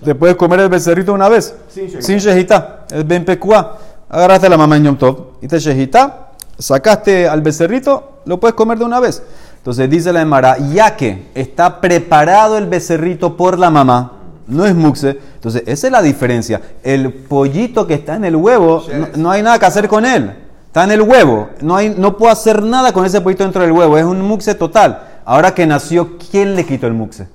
te 0.04 0.14
puedes 0.14 0.36
comer 0.36 0.60
el 0.60 0.68
becerrito 0.68 1.14
una 1.14 1.28
vez, 1.28 1.56
sin 1.68 2.18
shehita, 2.18 2.84
es 2.90 3.06
ben 3.06 3.24
pekua. 3.24 3.78
Agarraste 4.10 4.46
a 4.46 4.50
la 4.50 4.56
mamá 4.56 4.76
en 4.76 4.84
Yom 4.84 4.96
Tov 4.96 5.38
y 5.40 5.48
te 5.48 5.58
shehita, 5.58 6.28
sacaste 6.58 7.28
al 7.28 7.40
becerrito, 7.42 8.20
lo 8.24 8.38
puedes 8.38 8.54
comer 8.54 8.78
de 8.78 8.84
una 8.84 9.00
vez. 9.00 9.22
Entonces 9.68 9.90
dice 9.90 10.14
la 10.14 10.22
Emara, 10.22 10.56
ya 10.56 10.96
que 10.96 11.24
está 11.34 11.82
preparado 11.82 12.56
el 12.56 12.64
becerrito 12.64 13.36
por 13.36 13.58
la 13.58 13.68
mamá, 13.68 14.12
no 14.46 14.64
es 14.64 14.74
muxe, 14.74 15.18
entonces 15.34 15.62
esa 15.66 15.88
es 15.88 15.92
la 15.92 16.00
diferencia. 16.00 16.62
El 16.82 17.12
pollito 17.12 17.86
que 17.86 17.92
está 17.92 18.16
en 18.16 18.24
el 18.24 18.34
huevo, 18.34 18.82
no, 19.16 19.30
hay 19.30 19.42
nada 19.42 19.58
que 19.58 19.66
hacer 19.66 19.86
con 19.86 20.06
él. 20.06 20.32
Está 20.68 20.84
en 20.84 20.92
el 20.92 21.02
huevo, 21.02 21.50
no, 21.60 21.76
hay, 21.76 21.94
no 21.94 22.16
puedo 22.16 22.32
hacer 22.32 22.62
nada 22.62 22.92
con 22.92 23.04
ese 23.04 23.20
pollito 23.20 23.44
dentro 23.44 23.60
del 23.60 23.72
huevo, 23.72 23.98
es 23.98 24.06
un 24.06 24.22
muxe 24.22 24.54
total. 24.54 25.02
Ahora 25.26 25.52
que 25.52 25.66
nació, 25.66 26.16
¿quién 26.30 26.56
le 26.56 26.64
quitó 26.64 26.86
el 26.86 26.94
muxe? 26.94 27.28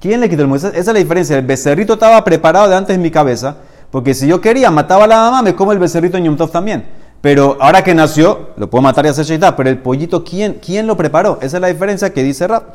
¿Quién 0.00 0.20
le 0.20 0.28
quitó 0.28 0.42
el 0.42 0.48
muxe? 0.48 0.66
Esa 0.66 0.80
es 0.80 0.86
la 0.88 0.94
diferencia. 0.94 1.38
El 1.38 1.46
becerrito 1.46 1.92
estaba 1.92 2.24
preparado 2.24 2.68
de 2.68 2.74
antes 2.74 2.96
en 2.96 3.00
mi 3.00 3.12
cabeza, 3.12 3.58
porque 3.92 4.12
si 4.12 4.26
yo 4.26 4.40
quería, 4.40 4.72
mataba 4.72 5.04
a 5.04 5.06
la 5.06 5.18
mamá, 5.18 5.42
me 5.42 5.54
como 5.54 5.70
el 5.70 5.78
becerrito 5.78 6.16
en 6.16 6.24
Yom 6.24 6.36
también. 6.50 6.84
Pero 7.26 7.56
ahora 7.58 7.82
que 7.82 7.92
nació, 7.92 8.50
lo 8.56 8.70
puedo 8.70 8.82
matar 8.82 9.04
y 9.04 9.08
hacer 9.08 9.24
shaita. 9.24 9.56
Pero 9.56 9.68
el 9.68 9.78
pollito, 9.78 10.22
¿quién, 10.22 10.60
¿quién 10.64 10.86
lo 10.86 10.96
preparó? 10.96 11.38
Esa 11.42 11.56
es 11.56 11.60
la 11.60 11.66
diferencia 11.66 12.12
que 12.12 12.22
dice 12.22 12.46
Rab. 12.46 12.72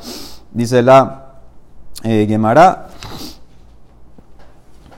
Dice 0.52 0.82
la 0.82 1.36
eh, 2.04 2.26
Gemara. 2.28 2.90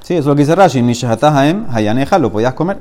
Sí, 0.01 0.15
eso 0.15 0.21
es 0.21 0.25
lo 0.25 0.35
que 0.35 0.41
dice 0.41 0.55
Rashi. 0.55 0.79
Haem, 0.79 1.67
Hayaneja, 1.69 2.17
lo 2.17 2.31
podías 2.31 2.55
comer. 2.55 2.79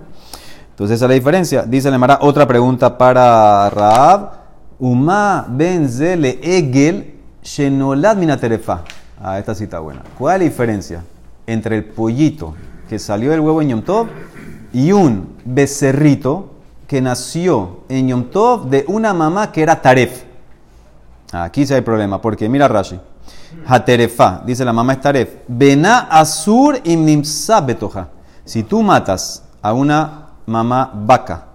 Entonces 0.70 0.96
esa 0.96 1.04
es 1.04 1.08
la 1.10 1.14
diferencia. 1.14 1.64
Dice 1.64 1.90
la 1.90 1.96
Gemara, 1.96 2.20
otra 2.22 2.48
pregunta 2.48 2.96
para 2.96 3.68
Raab. 3.68 4.30
Uma 4.78 5.44
ben 5.46 5.90
zele 5.90 6.40
egel 6.42 7.20
shenolad 7.42 8.16
minaterefa. 8.16 8.80
Ah, 9.22 9.38
esta 9.38 9.54
cita 9.54 9.78
buena. 9.78 10.00
¿Cuál 10.18 10.36
es 10.36 10.38
la 10.38 10.44
diferencia 10.50 11.04
entre 11.46 11.76
el 11.76 11.84
pollito 11.84 12.54
que 12.88 12.98
salió 12.98 13.30
del 13.30 13.40
huevo 13.40 13.60
en 13.60 13.68
Yom 13.68 13.82
Tov 13.82 14.06
y 14.72 14.92
un 14.92 15.36
becerrito 15.44 16.48
que 16.92 17.00
nació 17.00 17.84
en 17.88 18.08
Yom 18.08 18.24
Tov 18.24 18.68
de 18.68 18.84
una 18.86 19.14
mamá 19.14 19.50
que 19.50 19.62
era 19.62 19.80
Taref. 19.80 20.24
Aquí 21.32 21.64
sí 21.64 21.72
hay 21.72 21.80
problema, 21.80 22.20
porque 22.20 22.50
mira 22.50 22.68
Rashi. 22.68 23.00
Haterefa, 23.66 24.42
dice 24.44 24.62
la 24.62 24.74
mamá 24.74 24.92
es 24.92 25.00
Taref. 25.00 25.36
Bena 25.48 26.00
Asur 26.00 26.78
imnimsa 26.84 27.62
betoja. 27.62 28.08
Si 28.44 28.64
tú 28.64 28.82
matas 28.82 29.42
a 29.62 29.72
una 29.72 30.26
mamá 30.44 30.92
vaca 30.94 31.46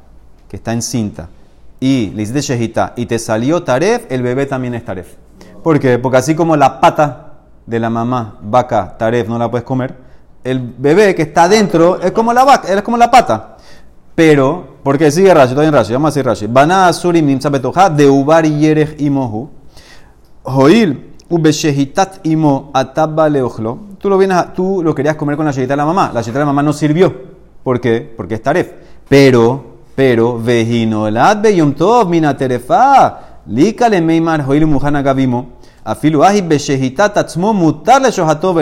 que 0.49 0.55
está 0.55 0.73
encinta 0.73 1.29
y 1.79 2.07
le 2.15 2.23
hiciste 2.23 2.41
shehita 2.41 2.93
y 2.95 3.05
te 3.05 3.19
salió 3.19 3.61
Taref, 3.61 4.11
el 4.11 4.23
bebé 4.23 4.47
también 4.47 4.73
es 4.73 4.83
Taref. 4.83 5.13
¿Por 5.61 5.79
qué? 5.79 5.99
Porque 5.99 6.17
así 6.17 6.33
como 6.33 6.57
la 6.57 6.81
pata 6.81 7.33
de 7.63 7.79
la 7.79 7.91
mamá 7.91 8.39
vaca 8.41 8.97
Taref 8.97 9.27
no 9.27 9.37
la 9.37 9.51
puedes 9.51 9.65
comer, 9.65 9.97
el 10.43 10.59
bebé 10.59 11.13
que 11.13 11.21
está 11.21 11.47
dentro 11.47 12.01
es 12.01 12.11
como 12.11 12.33
la 12.33 12.43
vaca, 12.43 12.73
es 12.73 12.81
como 12.81 12.97
la 12.97 13.11
pata. 13.11 13.56
Pero, 14.17 14.79
porque 14.81 15.11
sigue 15.11 15.31
Rashi, 15.31 15.51
todavía 15.51 15.67
en 15.69 15.75
Rashi, 15.75 15.93
vamos 15.93 16.07
a 16.07 16.11
decir 16.11 16.25
Rashi. 16.25 16.47
Baná 16.47 16.91
Surim 16.91 17.23
Nimsa 17.23 17.51
de 17.51 18.09
Ubar 18.09 18.45
Yerech 18.47 18.99
Imohu. 18.99 19.47
Joil, 20.43 21.13
Ubeshehitat 21.29 22.25
Imo 22.25 22.71
Atabba 22.73 23.29
Leojlo. 23.29 23.77
Tú 23.99 24.09
lo, 24.09 24.17
vienes 24.17 24.37
a- 24.37 24.51
tú 24.51 24.81
lo 24.83 24.95
querías 24.95 25.15
comer 25.17 25.37
con 25.37 25.45
la 25.45 25.51
yeyita 25.51 25.73
de 25.73 25.77
la 25.77 25.85
mamá. 25.85 26.09
La 26.11 26.21
yeyita 26.21 26.39
de 26.39 26.45
la 26.45 26.45
mamá 26.47 26.63
no 26.63 26.73
sirvió. 26.73 27.13
¿Por 27.63 27.79
qué? 27.79 28.11
Porque 28.17 28.33
es 28.33 28.41
taref. 28.41 28.71
Pero, 29.07 29.63
pero, 29.95 30.39
Vejinolad 30.41 31.39
Beyom 31.39 31.73
Tov 31.73 32.09
Mina 32.09 32.35
Terefa. 32.35 33.19
Lícale 33.45 34.01
Meimar 34.01 34.43
Joil 34.43 34.65
Mujana 34.65 35.03
Gavimo. 35.03 35.57
Afilu 35.83 36.23
Ahi 36.23 36.41
Beshehitat 36.41 37.15
Atzmo 37.19 37.53
Mutar 37.53 38.01
Le 38.01 38.09
Shohatov. 38.09 38.57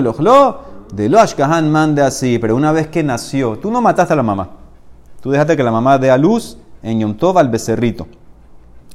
De 0.93 1.07
lo 1.07 1.17
Ashkahan 1.17 1.71
mande 1.71 2.01
así. 2.01 2.39
Pero 2.39 2.57
una 2.57 2.73
vez 2.73 2.89
que 2.89 3.03
nació, 3.03 3.57
tú 3.57 3.71
no 3.71 3.79
mataste 3.79 4.11
a 4.11 4.17
la 4.17 4.23
mamá. 4.23 4.64
Tú 5.25 5.31
dejaste 5.31 5.57
que 5.57 5.63
la 5.63 5.71
mamá 5.71 5.97
dé 5.97 6.11
a 6.11 6.19
luz 6.19 6.55
en 6.83 6.99
Yom 6.99 7.15
Tov 7.15 7.39
al 7.39 7.49
becerrito. 7.49 8.05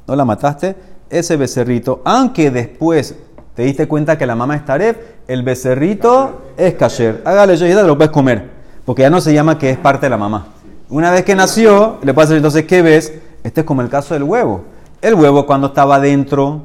No 0.06 0.14
la 0.14 0.24
mataste, 0.24 0.76
ese 1.10 1.36
becerrito, 1.36 2.02
aunque 2.04 2.52
después 2.52 3.16
te 3.56 3.64
diste 3.64 3.88
cuenta 3.88 4.16
que 4.16 4.26
la 4.26 4.36
mamá 4.36 4.54
es 4.54 4.64
taref, 4.64 4.96
el 5.26 5.42
becerrito 5.42 6.52
es 6.56 6.74
kasher. 6.74 7.20
Hágale 7.24 7.56
yehida, 7.56 7.82
lo 7.82 7.96
puedes 7.96 8.12
comer, 8.12 8.48
porque 8.84 9.02
ya 9.02 9.10
no 9.10 9.20
se 9.20 9.34
llama 9.34 9.58
que 9.58 9.70
es 9.70 9.76
parte 9.76 10.06
de 10.06 10.10
la 10.10 10.18
mamá. 10.18 10.46
Una 10.88 11.10
vez 11.10 11.24
que 11.24 11.34
nació, 11.34 11.98
le 12.04 12.14
puedes 12.14 12.28
decir 12.28 12.36
entonces, 12.36 12.64
¿qué 12.64 12.80
ves? 12.80 13.12
Este 13.42 13.62
es 13.62 13.66
como 13.66 13.82
el 13.82 13.88
caso 13.88 14.14
del 14.14 14.22
huevo. 14.22 14.62
El 15.02 15.16
huevo 15.16 15.46
cuando 15.46 15.66
estaba 15.66 15.98
dentro, 15.98 16.62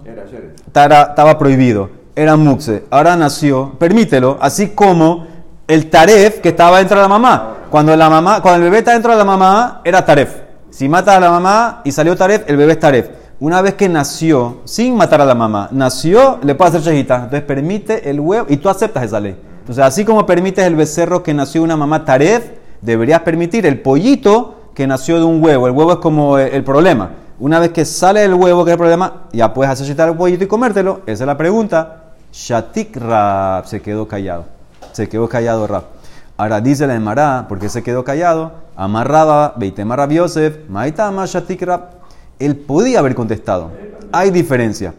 estaba 0.67 1.39
prohibido, 1.39 1.89
era 2.15 2.36
muxe. 2.36 2.84
Ahora 2.91 3.15
nació, 3.15 3.72
permítelo, 3.79 4.38
así 4.41 4.67
como 4.75 5.25
el 5.67 5.89
taref 5.89 6.39
que 6.39 6.50
estaba 6.50 6.77
dentro 6.77 6.98
de 6.98 7.03
la 7.03 7.07
mamá. 7.07 7.57
Cuando, 7.69 7.95
la 7.95 8.10
mamá, 8.10 8.41
cuando 8.41 8.57
el 8.57 8.63
bebé 8.63 8.79
está 8.79 8.93
dentro 8.93 9.12
de 9.12 9.17
la 9.17 9.25
mamá, 9.25 9.81
era 9.84 10.05
taref. 10.05 10.36
Si 10.69 10.88
mata 10.88 11.15
a 11.15 11.19
la 11.19 11.29
mamá 11.31 11.81
y 11.84 11.91
salió 11.91 12.15
taref, 12.15 12.43
el 12.48 12.57
bebé 12.57 12.74
es 12.74 12.79
taref. 12.79 13.10
Una 13.39 13.62
vez 13.62 13.74
que 13.74 13.89
nació, 13.89 14.62
sin 14.65 14.95
matar 14.95 15.22
a 15.22 15.25
la 15.25 15.36
mamá, 15.36 15.67
nació, 15.72 16.39
le 16.43 16.55
puede 16.55 16.69
hacer 16.69 16.81
shejita. 16.81 17.15
Entonces 17.15 17.41
permite 17.41 18.10
el 18.10 18.19
huevo 18.19 18.45
y 18.50 18.57
tú 18.57 18.69
aceptas 18.69 19.03
esa 19.03 19.19
ley. 19.19 19.36
Entonces, 19.60 19.84
así 19.84 20.05
como 20.05 20.25
permites 20.25 20.65
el 20.65 20.75
becerro 20.75 21.24
que 21.24 21.34
nació 21.34 21.62
de 21.62 21.65
una 21.65 21.75
mamá 21.75 22.05
taref, 22.05 22.45
deberías 22.81 23.22
permitir 23.22 23.65
el 23.65 23.81
pollito 23.81 24.69
que 24.75 24.86
nació 24.88 25.17
de 25.17 25.25
un 25.25 25.43
huevo. 25.43 25.67
El 25.67 25.74
huevo 25.74 25.93
es 25.93 26.00
como 26.00 26.38
el, 26.38 26.53
el 26.53 26.63
problema. 26.63 27.10
Una 27.39 27.60
vez 27.60 27.72
que 27.72 27.84
sale 27.84 28.24
el 28.24 28.34
huevo, 28.34 28.63
que 28.63 28.72
es 28.72 28.74
el 28.74 28.79
problema, 28.79 29.24
ya 29.34 29.53
puedes 29.53 29.72
hacer 29.72 29.86
shejita 29.86 30.07
el 30.07 30.15
pollito 30.15 30.43
y 30.43 30.48
comértelo. 30.48 31.01
Esa 31.05 31.24
es 31.24 31.27
la 31.27 31.38
pregunta. 31.38 32.03
Shatik 32.31 32.95
Rab 32.98 33.65
se 33.65 33.81
quedó 33.81 34.07
callado. 34.07 34.55
Se 34.96 35.10
quedó 35.10 35.28
callado 35.28 35.68
Rab. 35.68 35.84
Ahora 36.38 36.62
dice 36.62 36.88
la 36.88 36.96
Emara, 36.96 37.48
¿por 37.50 37.60
qué 37.60 37.68
se 37.68 37.84
quedó 37.84 38.06
callado? 38.06 38.54
Amarraba, 38.78 39.54
Beitema 39.58 39.98
Rab 39.98 40.10
Yosef, 40.10 40.70
Maitama 40.70 41.25
Shatik. 41.25 41.68
Él 42.40 42.56
podía 42.56 43.00
haber 43.00 43.14
contestado. 43.14 43.72
Hay 44.14 44.32
diferencia. 44.32 44.94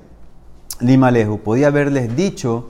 Limaleju, 0.80 1.38
podía 1.38 1.68
haberles 1.68 2.14
dicho, 2.14 2.68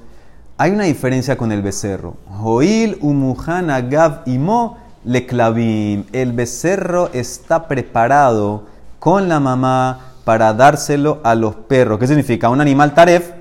hay 0.56 0.70
una 0.70 0.84
diferencia 0.84 1.36
con 1.36 1.50
el 1.50 1.62
becerro. 1.62 2.14
Joil 2.30 2.96
umuhan 3.00 3.70
agav 3.70 4.20
imo 4.26 4.78
leklavim. 5.04 6.04
El 6.12 6.30
becerro 6.30 7.10
está 7.12 7.66
preparado 7.66 8.66
con 9.00 9.28
la 9.28 9.40
mamá 9.40 10.12
para 10.24 10.54
dárselo 10.54 11.18
a 11.24 11.34
los 11.34 11.56
perros. 11.56 11.98
¿Qué 11.98 12.06
significa? 12.06 12.50
Un 12.50 12.60
animal 12.60 12.94
taref, 12.94 13.32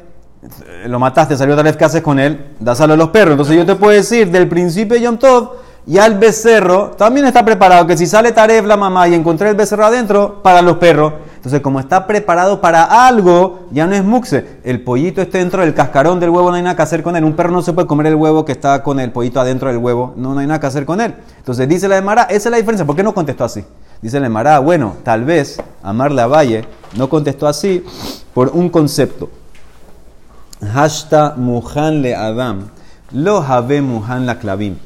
lo 0.87 0.99
mataste, 0.99 1.35
salió 1.35 1.55
taref, 1.55 1.75
¿qué 1.75 1.85
haces 1.85 2.01
con 2.01 2.19
él? 2.19 2.53
Dáselo 2.59 2.93
a 2.93 2.97
los 2.97 3.09
perros. 3.09 3.31
Entonces 3.31 3.55
yo 3.55 3.65
te 3.65 3.75
puedo 3.75 3.93
decir, 3.93 4.29
del 4.31 4.47
principio 4.47 4.95
de 4.95 5.01
Yom 5.01 5.17
Tov, 5.17 5.51
ya 5.87 6.05
el 6.07 6.17
becerro 6.17 6.91
también 6.97 7.27
está 7.27 7.45
preparado, 7.45 7.85
que 7.85 7.95
si 7.95 8.07
sale 8.07 8.31
taref 8.31 8.65
la 8.65 8.75
mamá 8.75 9.07
y 9.07 9.13
encontré 9.13 9.49
el 9.49 9.55
becerro 9.55 9.85
adentro, 9.85 10.41
para 10.41 10.61
los 10.61 10.77
perros. 10.77 11.13
Entonces, 11.35 11.61
como 11.61 11.79
está 11.79 12.07
preparado 12.07 12.59
para 12.59 13.07
algo, 13.07 13.67
ya 13.69 13.85
no 13.85 13.93
es 13.93 14.03
muxe. 14.03 14.61
El 14.63 14.81
pollito 14.81 15.21
está 15.21 15.37
dentro 15.37 15.61
del 15.61 15.75
cascarón 15.75 16.19
del 16.19 16.31
huevo, 16.31 16.49
no 16.49 16.55
hay 16.55 16.63
nada 16.63 16.75
que 16.75 16.81
hacer 16.81 17.03
con 17.03 17.15
él. 17.15 17.23
Un 17.23 17.35
perro 17.35 17.51
no 17.51 17.61
se 17.61 17.71
puede 17.71 17.87
comer 17.87 18.07
el 18.07 18.15
huevo 18.15 18.43
que 18.45 18.51
está 18.51 18.81
con 18.81 18.99
el 18.99 19.11
pollito 19.11 19.39
adentro 19.39 19.69
del 19.69 19.77
huevo. 19.77 20.15
No, 20.15 20.35
hay 20.39 20.47
nada 20.47 20.59
que 20.59 20.65
hacer 20.65 20.85
con 20.85 21.01
él. 21.01 21.13
Entonces, 21.37 21.69
dice 21.69 21.87
la 21.87 21.97
Emara, 21.97 22.23
esa 22.23 22.49
es 22.49 22.51
la 22.51 22.57
diferencia. 22.57 22.83
¿Por 22.83 22.95
qué 22.95 23.03
no 23.03 23.13
contestó 23.13 23.43
así? 23.43 23.63
Dice 24.01 24.19
la 24.19 24.25
Emara, 24.25 24.57
bueno, 24.57 24.95
tal 25.03 25.23
vez 25.23 25.61
Amarle 25.83 26.23
a 26.23 26.27
Valle 26.27 26.65
no 26.97 27.09
contestó 27.09 27.47
así 27.47 27.85
por 28.33 28.49
un 28.49 28.69
concepto. 28.69 29.29
Hashta 30.61 31.35
muhan 31.35 32.01
le 32.01 32.15
Adam, 32.15 32.69
lo 33.11 33.41
have 33.41 33.81
muhan 33.81 34.25
la 34.25 34.39
clavim. 34.39 34.77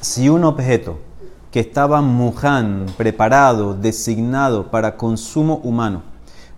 Si 0.00 0.28
un 0.28 0.44
objeto 0.44 0.98
que 1.50 1.60
estaba 1.60 2.00
muhan, 2.00 2.86
preparado, 2.96 3.74
designado 3.74 4.70
para 4.70 4.96
consumo 4.96 5.60
humano, 5.64 6.02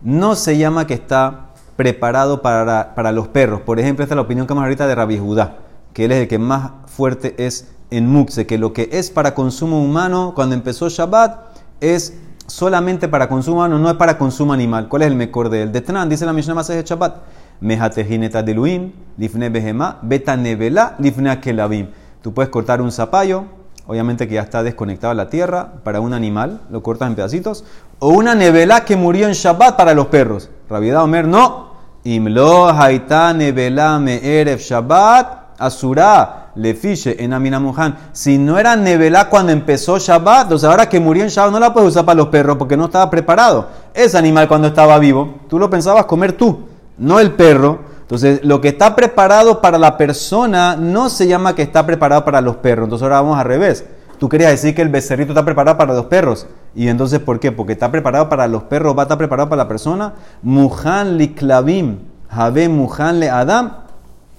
no 0.02 0.34
se 0.34 0.58
llama 0.58 0.86
que 0.86 0.94
está 0.94 1.46
preparado 1.76 2.42
para, 2.42 2.94
para 2.94 3.12
los 3.12 3.28
perros. 3.28 3.62
Por 3.62 3.80
ejemplo, 3.80 4.02
esta 4.02 4.14
es 4.14 4.16
la 4.16 4.22
opinión 4.22 4.46
que 4.46 4.52
vamos 4.52 4.64
ahorita 4.64 4.86
de 4.86 4.94
Rabbi 4.94 5.18
Judá, 5.18 5.56
que 5.94 6.04
él 6.04 6.12
es 6.12 6.22
el 6.22 6.28
que 6.28 6.38
más 6.38 6.72
fuerte 6.86 7.34
es 7.38 7.72
en 7.90 8.08
Muxe, 8.08 8.46
que 8.46 8.58
lo 8.58 8.72
que 8.72 8.90
es 8.92 9.10
para 9.10 9.34
consumo 9.34 9.82
humano 9.82 10.32
cuando 10.34 10.54
empezó 10.54 10.88
Shabbat 10.88 11.56
es 11.80 12.14
solamente 12.46 13.08
para 13.08 13.28
consumo 13.28 13.58
humano, 13.58 13.78
no 13.78 13.88
es 13.88 13.96
para 13.96 14.18
consumo 14.18 14.52
animal. 14.52 14.88
¿Cuál 14.88 15.02
es 15.02 15.08
el 15.08 15.16
mejor 15.16 15.48
de 15.48 15.62
él? 15.62 15.72
De 15.72 15.80
Tran, 15.80 16.08
dice 16.08 16.26
la 16.26 16.32
Mishnah 16.32 16.54
Masej 16.54 16.76
de 16.76 16.82
Shabbat. 16.82 17.16
Mejatejineta 17.62 18.42
de 18.42 18.54
Luim, 18.54 18.92
lifne 19.16 19.48
behema, 19.48 19.98
beta 20.02 20.36
nevela, 20.36 20.96
lifne 20.98 21.30
akelavim. 21.30 21.90
Tú 22.20 22.34
puedes 22.34 22.50
cortar 22.50 22.82
un 22.82 22.90
zapallo, 22.90 23.44
obviamente 23.86 24.26
que 24.26 24.34
ya 24.34 24.42
está 24.42 24.64
desconectado 24.64 25.12
a 25.12 25.14
la 25.14 25.30
tierra, 25.30 25.74
para 25.84 26.00
un 26.00 26.12
animal, 26.12 26.60
lo 26.70 26.82
cortas 26.82 27.08
en 27.08 27.14
pedacitos, 27.14 27.64
o 28.00 28.08
una 28.08 28.34
nevela 28.34 28.84
que 28.84 28.96
murió 28.96 29.28
en 29.28 29.34
Shabbat 29.34 29.76
para 29.76 29.94
los 29.94 30.08
perros. 30.08 30.50
Rabiedad 30.68 31.04
Omer, 31.04 31.28
no. 31.28 31.70
Imlo 32.02 32.68
haita 32.68 33.32
nevela 33.32 33.96
me 34.00 34.40
erev 34.40 34.58
Shabbat, 34.58 35.60
asura, 35.60 36.50
le 36.56 36.74
fiche 36.74 37.22
en 37.22 37.32
Aminamuhan. 37.32 37.96
Si 38.10 38.38
no 38.38 38.58
era 38.58 38.74
nevela 38.74 39.28
cuando 39.28 39.52
empezó 39.52 39.98
Shabbat, 39.98 40.42
entonces 40.42 40.68
ahora 40.68 40.88
que 40.88 40.98
murió 40.98 41.22
en 41.22 41.28
Shabbat 41.28 41.52
no 41.52 41.60
la 41.60 41.72
puedes 41.72 41.90
usar 41.90 42.04
para 42.04 42.16
los 42.16 42.26
perros 42.26 42.56
porque 42.56 42.76
no 42.76 42.86
estaba 42.86 43.08
preparado. 43.08 43.68
Ese 43.94 44.18
animal 44.18 44.48
cuando 44.48 44.66
estaba 44.66 44.98
vivo, 44.98 45.42
tú 45.48 45.60
lo 45.60 45.70
pensabas 45.70 46.06
comer 46.06 46.32
tú, 46.32 46.71
no 46.98 47.20
el 47.20 47.32
perro. 47.32 47.80
Entonces, 48.02 48.44
lo 48.44 48.60
que 48.60 48.68
está 48.68 48.94
preparado 48.94 49.60
para 49.60 49.78
la 49.78 49.96
persona 49.96 50.76
no 50.76 51.08
se 51.08 51.26
llama 51.26 51.54
que 51.54 51.62
está 51.62 51.86
preparado 51.86 52.24
para 52.24 52.40
los 52.40 52.56
perros. 52.56 52.84
Entonces, 52.84 53.04
ahora 53.04 53.22
vamos 53.22 53.38
al 53.38 53.46
revés. 53.46 53.84
Tú 54.18 54.28
querías 54.28 54.52
decir 54.52 54.74
que 54.74 54.82
el 54.82 54.88
becerrito 54.88 55.32
está 55.32 55.44
preparado 55.44 55.76
para 55.76 55.94
los 55.94 56.06
perros. 56.06 56.46
Y 56.74 56.88
entonces, 56.88 57.18
¿por 57.18 57.40
qué? 57.40 57.50
Porque 57.50 57.72
está 57.72 57.90
preparado 57.90 58.28
para 58.28 58.46
los 58.46 58.62
perros, 58.62 58.96
va 58.96 59.02
a 59.02 59.04
estar 59.04 59.18
preparado 59.18 59.48
para 59.48 59.64
la 59.64 59.68
persona. 59.68 60.12
Muhan 60.42 61.18
li 61.18 61.34
klavim, 61.34 61.98
habe 62.28 62.68
muhan 62.68 63.18
le 63.18 63.28
adam. 63.28 63.72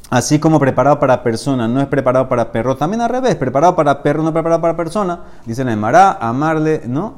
Así 0.09 0.39
como 0.39 0.59
preparado 0.59 0.99
para 0.99 1.23
persona, 1.23 1.67
no 1.67 1.81
es 1.81 1.87
preparado 1.87 2.29
para 2.29 2.51
perro. 2.51 2.77
También 2.77 3.01
al 3.01 3.09
revés, 3.09 3.35
preparado 3.35 3.75
para 3.75 4.03
perro, 4.03 4.23
no 4.23 4.31
preparado 4.31 4.61
para 4.61 4.77
persona. 4.77 5.19
Dice 5.45 5.63
la 5.63 5.73
Emara, 5.73 6.13
amarle, 6.13 6.83
no. 6.85 7.15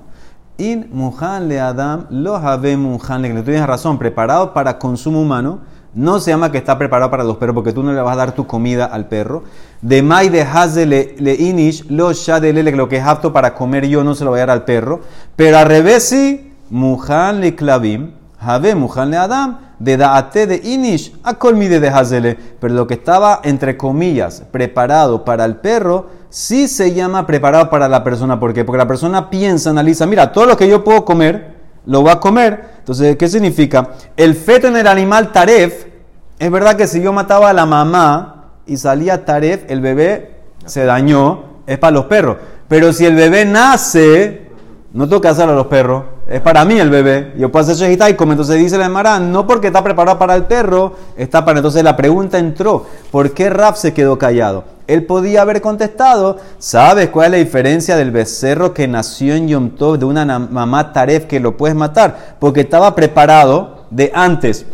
In 0.58 0.88
muhan 0.92 1.48
le 1.48 1.60
adam, 1.60 2.08
lo 2.10 2.36
habe 2.36 2.78
muhan 2.78 3.22
le. 3.22 3.34
Tú 3.34 3.44
tienes 3.44 3.68
razón, 3.68 3.98
preparado 3.98 4.54
para 4.54 4.80
consumo 4.80 5.22
humano 5.22 5.60
no 5.96 6.20
se 6.20 6.30
llama 6.30 6.52
que 6.52 6.58
está 6.58 6.78
preparado 6.78 7.10
para 7.10 7.24
los 7.24 7.38
perros 7.38 7.56
porque 7.56 7.72
tú 7.72 7.82
no 7.82 7.94
le 7.94 8.02
vas 8.02 8.14
a 8.14 8.18
dar 8.18 8.32
tu 8.34 8.46
comida 8.46 8.86
al 8.86 9.08
perro. 9.08 9.44
De 9.82 10.04
mai 10.04 10.28
de 10.28 10.42
haze 10.42 10.86
le, 10.86 11.16
inish, 11.40 11.86
lo 11.90 12.12
shadele, 12.12 12.70
lo 12.74 12.90
que 12.90 12.98
es 12.98 13.04
apto 13.06 13.32
para 13.32 13.56
comer 13.56 13.88
yo 13.88 14.04
no 14.04 14.14
se 14.14 14.26
lo 14.26 14.32
voy 14.32 14.42
a 14.42 14.46
dar 14.46 14.58
al 14.58 14.66
perro. 14.66 15.00
Pero 15.38 15.58
al 15.58 15.68
revés 15.68 16.04
sí, 16.04 16.54
muhan 16.70 17.40
le 17.40 17.56
clavim, 17.56 18.12
have 18.40 18.76
muhan 18.76 19.10
le 19.10 19.18
adam, 19.18 19.58
de 19.80 19.96
daate 19.96 20.48
de 20.48 20.62
inish, 20.66 21.16
a 21.24 21.36
colmide 21.36 21.80
de 21.80 21.88
hazele. 21.88 22.38
Pero 22.60 22.74
lo 22.74 22.88
que 22.88 22.96
estaba, 22.96 23.40
entre 23.44 23.78
comillas, 23.78 24.44
preparado 24.52 25.24
para 25.24 25.46
el 25.46 25.56
perro, 25.56 26.08
sí 26.36 26.68
se 26.68 26.94
llama 26.94 27.26
preparado 27.26 27.70
para 27.70 27.88
la 27.88 28.04
persona. 28.04 28.38
¿Por 28.38 28.54
qué? 28.54 28.66
Porque 28.66 28.78
la 28.78 28.88
persona 28.88 29.30
piensa, 29.30 29.70
analiza, 29.70 30.06
mira, 30.06 30.34
todo 30.34 30.46
lo 30.46 30.58
que 30.58 30.68
yo 30.68 30.84
puedo 30.84 31.06
comer, 31.06 31.56
lo 31.86 32.04
va 32.04 32.14
a 32.14 32.20
comer. 32.20 32.72
Entonces, 32.80 33.16
¿qué 33.16 33.30
significa? 33.30 33.92
El 34.18 34.36
feto 34.36 34.68
en 34.68 34.76
el 34.76 34.86
animal 34.86 35.32
taref, 35.32 35.86
es 36.38 36.52
verdad 36.52 36.76
que 36.76 36.88
si 36.88 37.02
yo 37.02 37.14
mataba 37.14 37.52
a 37.52 37.54
la 37.54 37.66
mamá 37.66 38.52
y 38.66 38.76
salía 38.76 39.24
taref, 39.24 39.64
el 39.70 39.80
bebé 39.80 40.42
se 40.66 40.84
dañó, 40.84 41.62
es 41.68 41.78
para 41.78 41.92
los 41.92 42.06
perros. 42.06 42.36
Pero 42.68 42.92
si 42.92 43.06
el 43.06 43.16
bebé 43.16 43.46
nace, 43.46 44.50
no 44.92 45.08
tengo 45.08 45.22
que 45.22 45.30
hacerlo 45.30 45.54
a 45.54 45.56
los 45.56 45.68
perros, 45.68 46.04
es 46.28 46.42
para 46.42 46.66
mí 46.66 46.80
el 46.80 46.90
bebé. 46.90 47.34
Yo 47.38 47.52
puedo 47.52 47.64
hacer 47.64 47.76
shejita 47.76 48.10
y 48.10 48.16
como 48.16 48.32
entonces 48.32 48.58
dice 48.58 48.78
la 48.78 48.86
Emara, 48.86 49.20
no 49.20 49.46
porque 49.46 49.68
está 49.68 49.84
preparado 49.84 50.18
para 50.18 50.36
el 50.36 50.46
perro, 50.46 50.94
está 51.16 51.46
para. 51.46 51.60
Entonces 51.60 51.84
la 51.84 51.96
pregunta 51.96 52.40
entró, 52.40 52.86
¿por 53.12 53.32
qué 53.32 53.50
Raf 53.50 53.78
se 53.78 53.94
quedó 53.94 54.18
callado? 54.18 54.64
Él 54.88 55.06
podía 55.06 55.42
haber 55.42 55.62
contestado, 55.62 56.38
¿sabes 56.58 57.10
cuál 57.10 57.26
es 57.26 57.32
la 57.32 57.38
diferencia 57.38 57.96
del 57.96 58.12
becerro 58.12 58.74
que 58.74 58.88
nació 58.88 59.36
en 59.36 59.48
Yom 59.48 59.70
Tov 59.72 59.98
de 59.98 60.06
una 60.06 60.40
mamá 60.40 60.94
taref 60.94 61.26
que 61.26 61.40
lo 61.40 61.58
puedes 61.58 61.76
matar? 61.76 62.38
Porque 62.40 62.62
estaba 62.62 62.96
preparado 62.96 63.86
de 63.90 64.12
antes. 64.14 64.66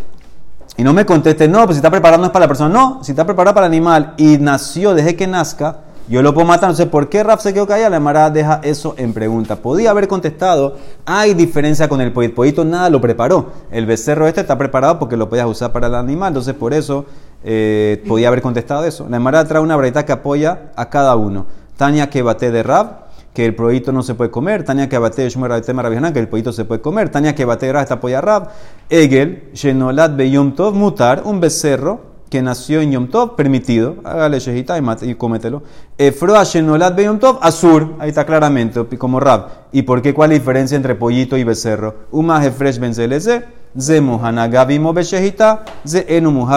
Y 0.78 0.84
no 0.84 0.94
me 0.94 1.06
conteste, 1.06 1.48
no, 1.48 1.66
pues 1.66 1.76
si 1.76 1.80
está 1.80 1.92
preparado 1.92 2.22
no 2.22 2.28
es 2.28 2.32
para 2.32 2.46
la 2.46 2.48
persona. 2.48 2.74
No, 2.74 3.04
si 3.04 3.12
está 3.12 3.26
preparado 3.26 3.54
para 3.54 3.68
el 3.68 3.74
animal 3.74 4.14
y 4.18 4.38
nació 4.38 4.94
desde 4.94 5.16
que 5.16 5.28
nazca, 5.28 5.78
yo 6.08 6.22
lo 6.22 6.34
puedo 6.34 6.48
matar. 6.48 6.70
No 6.70 6.76
sé 6.76 6.86
por 6.88 7.10
qué 7.10 7.24
Raf 7.24 7.42
se 7.42 7.54
quedó 7.54 7.68
callado. 7.68 7.90
La 7.90 7.98
Emara 7.98 8.30
deja 8.30 8.60
eso 8.64 8.96
en 8.98 9.14
pregunta. 9.14 9.58
Podía 9.58 9.92
haber 9.92 10.08
contestado, 10.08 10.78
hay 11.06 11.34
diferencia 11.34 11.88
con 11.88 12.02
el 12.02 12.12
pollito. 12.12 12.36
pollito 12.36 12.66
nada 12.66 12.90
lo 12.90 13.02
preparó. 13.02 13.52
El 13.72 13.86
becerro 13.86 14.28
este 14.28 14.42
está 14.42 14.58
preparado 14.58 15.00
porque 15.00 15.18
lo 15.18 15.30
podías 15.30 15.48
usar 15.48 15.72
para 15.72 15.88
el 15.88 15.96
animal. 15.96 16.30
Entonces, 16.30 16.54
por 16.54 16.74
eso 16.74 17.06
eh, 17.44 18.04
podía 18.08 18.28
haber 18.28 18.42
contestado 18.42 18.86
eso. 18.86 19.08
La 19.10 19.18
Emara 19.18 19.46
trae 19.46 19.62
una 19.62 19.76
breita 19.76 20.06
que 20.06 20.12
apoya 20.12 20.72
a 20.76 20.90
cada 20.90 21.16
uno. 21.16 21.46
Tania 21.78 22.10
que 22.10 22.22
bate 22.22 22.52
de 22.52 22.64
Raf 22.64 22.88
que 23.34 23.46
el 23.46 23.56
pollito 23.56 23.92
no 23.92 24.04
se 24.04 24.16
puede 24.16 24.32
comer. 24.32 24.64
Tania 24.64 24.90
que 24.90 24.98
bate 24.98 25.22
de 25.24 25.62
tema 25.62 26.12
que 26.14 26.20
el 26.20 26.28
pollito 26.28 26.52
se 26.52 26.66
puede 26.66 26.82
comer. 26.82 27.10
Tania 27.10 27.34
que 27.36 27.46
bate 27.46 27.70
está 27.70 27.96
apoya 27.96 28.22
Rab. 28.22 28.50
Egel, 28.90 29.50
Shenolat 29.54 30.16
Beyom 30.16 30.54
Tov, 30.54 30.76
mutar, 30.76 31.24
un 31.26 31.40
becerro 31.40 32.11
que 32.32 32.42
nació 32.42 32.80
en 32.80 32.94
Yom 32.94 33.08
Tov, 33.08 33.36
permitido, 33.36 33.98
hágale 34.06 34.40
shejita 34.40 34.80
y, 34.80 35.10
y 35.10 35.16
cómetelo. 35.16 35.64
Efroa 35.98 36.46
Shenolat 36.46 36.96
Be 36.96 37.04
Yom 37.04 37.20
Tov, 37.20 37.40
Azur, 37.42 37.96
ahí 38.00 38.08
está 38.08 38.26
claramente, 38.26 38.82
como 38.98 39.20
Rab. 39.20 39.68
¿Y 39.74 39.82
por 39.82 40.02
qué? 40.02 40.14
¿Cuál 40.14 40.32
es 40.32 40.38
la 40.38 40.40
diferencia 40.40 40.78
entre 40.78 40.96
pollito 40.96 41.36
y 41.36 41.44
becerro? 41.44 42.08
Uma 42.10 42.44
Hefresh 42.44 42.80
Benzeleze, 42.80 43.44
Ze 43.78 44.00
Mohan 44.00 44.40
Agav 44.40 44.72
Imo 44.72 44.94
Beshejita, 44.94 45.66
Ze 45.86 46.06
Enu 46.08 46.48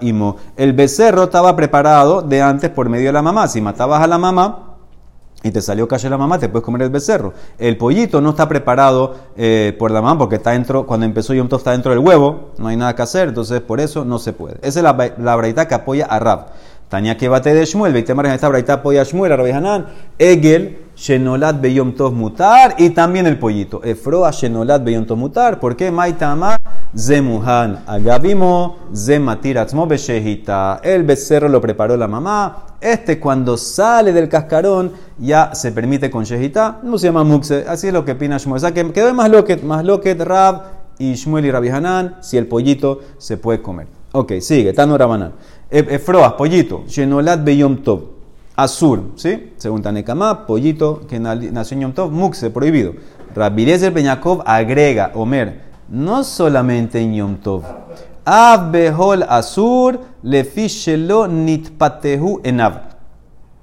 Imo. 0.00 0.36
El 0.56 0.74
becerro 0.74 1.24
estaba 1.24 1.56
preparado 1.56 2.22
de 2.22 2.40
antes 2.40 2.70
por 2.70 2.88
medio 2.88 3.08
de 3.08 3.12
la 3.12 3.22
mamá. 3.22 3.48
Si 3.48 3.60
matabas 3.60 4.00
a 4.02 4.06
la 4.06 4.16
mamá, 4.16 4.69
y 5.42 5.50
te 5.50 5.62
salió 5.62 5.88
calle 5.88 6.10
la 6.10 6.18
mamá, 6.18 6.38
te 6.38 6.48
puedes 6.48 6.64
comer 6.64 6.82
el 6.82 6.90
becerro. 6.90 7.32
El 7.58 7.76
pollito 7.76 8.20
no 8.20 8.30
está 8.30 8.48
preparado 8.48 9.14
eh, 9.36 9.74
por 9.78 9.90
la 9.90 10.02
mamá 10.02 10.18
porque 10.18 10.36
está 10.36 10.50
dentro, 10.50 10.86
cuando 10.86 11.06
empezó 11.06 11.34
Yom 11.34 11.48
Tov 11.48 11.60
está 11.60 11.72
dentro 11.72 11.92
del 11.92 12.00
huevo, 12.00 12.50
no 12.58 12.68
hay 12.68 12.76
nada 12.76 12.94
que 12.94 13.02
hacer, 13.02 13.28
entonces 13.28 13.60
por 13.60 13.80
eso 13.80 14.04
no 14.04 14.18
se 14.18 14.32
puede. 14.32 14.56
Esa 14.62 14.80
es 14.80 14.82
la, 14.82 15.14
la 15.18 15.36
braita 15.36 15.66
que 15.66 15.74
apoya 15.74 16.06
a 16.06 16.18
Rab. 16.18 16.46
Tania 16.90 17.16
que 17.16 17.28
bate 17.28 17.54
de 17.54 17.64
Shmuel, 17.64 17.92
Beitemar 17.92 18.26
esta 18.26 18.48
braita 18.48 18.74
apoya 18.74 19.02
a 19.02 19.04
Shmuel, 19.04 19.30
a 19.30 19.36
Rabbi 19.36 19.52
Egel, 20.18 20.86
Shenolat 20.96 21.60
Beyom 21.60 21.94
Tov 21.94 22.12
Mutar, 22.12 22.74
y 22.78 22.90
también 22.90 23.28
el 23.28 23.38
pollito. 23.38 23.80
Efroa 23.84 24.32
Shenolat 24.32 24.82
Beyom 24.82 25.06
Tov 25.06 25.16
Mutar, 25.16 25.60
¿por 25.60 25.76
qué? 25.76 25.92
Maitama 25.92 26.56
Zemuhan 26.96 27.84
Agavimo, 27.86 28.78
Zematiratzmo 28.94 29.86
Beshehita. 29.86 30.80
El 30.82 31.04
becerro 31.04 31.48
lo 31.48 31.60
preparó 31.60 31.96
la 31.96 32.08
mamá, 32.08 32.64
este 32.80 33.20
cuando 33.20 33.56
sale 33.56 34.12
del 34.12 34.28
cascarón 34.28 34.92
ya 35.18 35.54
se 35.54 35.70
permite 35.70 36.10
con 36.10 36.24
Shehita, 36.24 36.80
no 36.82 36.98
se 36.98 37.06
llama 37.06 37.22
Mukse, 37.22 37.64
así 37.68 37.88
es 37.88 37.92
lo 37.92 38.04
que 38.04 38.12
opina 38.12 38.38
Shmuel. 38.38 38.56
O 38.56 38.60
sea 38.60 38.72
que 38.72 38.90
quedó 38.92 39.14
más 39.14 39.30
loquet, 39.30 39.62
más 39.62 39.84
loquet 39.84 40.20
Rab 40.20 40.62
y 40.98 41.14
Shmuel 41.14 41.46
y 41.46 41.50
Rabbi 41.50 41.68
Hanan, 41.68 42.16
si 42.20 42.36
el 42.36 42.46
pollito 42.46 43.00
se 43.18 43.36
puede 43.36 43.62
comer. 43.62 43.86
Ok, 44.12 44.32
sigue, 44.40 44.72
Tano 44.72 44.98
Rabanan. 44.98 45.32
Efroas, 45.70 46.32
pollito, 46.32 46.82
Shenolat 46.88 47.44
Beyom 47.44 47.84
Tov, 47.84 48.00
Azur, 48.56 49.12
¿sí? 49.14 49.52
Según 49.56 49.82
Tanekama, 49.82 50.44
pollito 50.46 51.02
que 51.08 51.20
nació 51.20 51.76
en 51.76 51.82
Yom 51.82 51.92
Tov, 51.92 52.10
Mukse, 52.10 52.50
prohibido. 52.50 52.94
Rabbi 53.32 53.62
Eliezer 53.62 53.92
Peñakov 53.92 54.42
agrega, 54.44 55.12
Omer, 55.14 55.69
no 55.90 56.24
solamente 56.24 57.00
en 57.00 57.14
Yom 57.14 57.36
Tov. 57.36 57.64
Behol 58.70 59.24
Azur, 59.28 60.00
Lefishelo 60.22 61.26
Nitpatehu 61.26 62.40
Enav. 62.44 62.90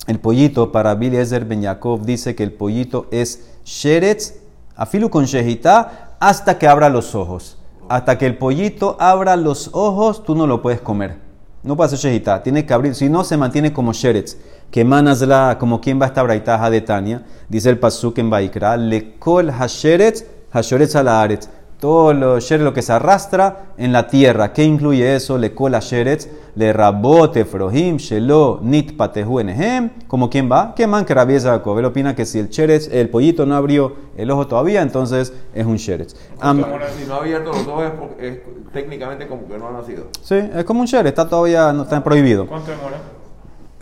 El 0.07 0.19
pollito 0.19 0.71
para 0.71 0.95
Billy 0.95 1.17
Ezer 1.17 1.45
Ben 1.45 1.61
Yaakov 1.61 2.05
dice 2.05 2.35
que 2.35 2.43
el 2.43 2.53
pollito 2.53 3.07
es 3.11 3.57
Sheretz, 3.65 4.35
afilu 4.75 5.09
con 5.09 5.25
Shehita, 5.25 6.15
hasta 6.19 6.57
que 6.57 6.67
abra 6.67 6.89
los 6.89 7.15
ojos. 7.15 7.57
Hasta 7.89 8.17
que 8.17 8.25
el 8.25 8.37
pollito 8.37 8.97
abra 8.99 9.35
los 9.35 9.69
ojos, 9.73 10.23
tú 10.23 10.35
no 10.35 10.47
lo 10.47 10.61
puedes 10.61 10.81
comer. 10.81 11.17
No 11.63 11.75
puede 11.75 11.89
ser 11.89 11.99
shehita, 11.99 12.43
tiene 12.43 12.65
que 12.65 12.73
abrir, 12.73 12.95
si 12.95 13.09
no 13.09 13.23
se 13.23 13.35
mantiene 13.35 13.73
como 13.73 13.91
sheretz, 13.91 14.37
que 14.71 14.85
manasla, 14.85 15.57
como 15.59 15.81
quien 15.81 15.99
va 15.99 16.05
a 16.05 16.07
esta 16.09 16.23
braitaja 16.23 16.69
de 16.69 16.81
Tania, 16.81 17.25
dice 17.49 17.69
el 17.69 17.79
pasuk 17.79 18.17
en 18.19 18.29
Baikra, 18.29 18.77
le 18.77 19.17
kol 19.17 19.49
hasheretz, 19.49 20.23
hasheretz. 20.51 21.49
Todo 21.79 22.11
lo, 22.11 22.39
lo 22.39 22.73
que 22.73 22.81
se 22.81 22.91
arrastra 22.91 23.73
en 23.77 23.93
la 23.93 24.07
tierra. 24.07 24.51
¿Qué 24.51 24.63
incluye 24.63 25.15
eso? 25.15 25.37
Le 25.37 25.53
cola 25.53 25.79
sheretz, 25.79 26.27
le 26.55 26.73
rabote 26.73 27.45
frohim, 27.45 27.97
shelo 27.97 28.59
nit 28.63 28.97
patehu 28.97 29.39
enehem. 29.39 29.91
¿Como 30.07 30.27
quién 30.27 30.51
va? 30.51 30.73
¿Qué 30.75 30.87
man 30.87 31.05
que 31.05 31.13
rabiesa 31.13 31.51
Jacob? 31.51 31.77
Él 31.77 31.85
opina 31.85 32.15
que 32.15 32.25
si 32.25 32.39
el 32.39 32.49
sheretz, 32.49 32.89
el 32.91 33.09
pollito 33.09 33.45
no 33.45 33.55
abrió 33.55 33.93
el 34.17 34.31
ojo 34.31 34.47
todavía, 34.47 34.81
entonces 34.81 35.33
es 35.53 35.65
un 35.67 35.75
sheretz. 35.75 36.15
si 36.15 37.07
no 37.07 37.13
ha 37.13 37.17
abierto 37.17 37.51
los 37.51 37.67
ojos 37.67 37.91
es, 38.19 38.39
técnicamente 38.73 39.27
como 39.27 39.47
que 39.47 39.59
no 39.59 39.67
ha 39.67 39.71
nacido. 39.71 40.07
Sí, 40.23 40.35
es 40.35 40.63
como 40.63 40.79
un 40.79 40.87
sheretz, 40.87 41.09
está 41.09 41.29
todavía, 41.29 41.71
no 41.73 41.83
está 41.83 42.03
prohibido. 42.03 42.47
¿Cuánto 42.47 42.71
demora? 42.71 42.97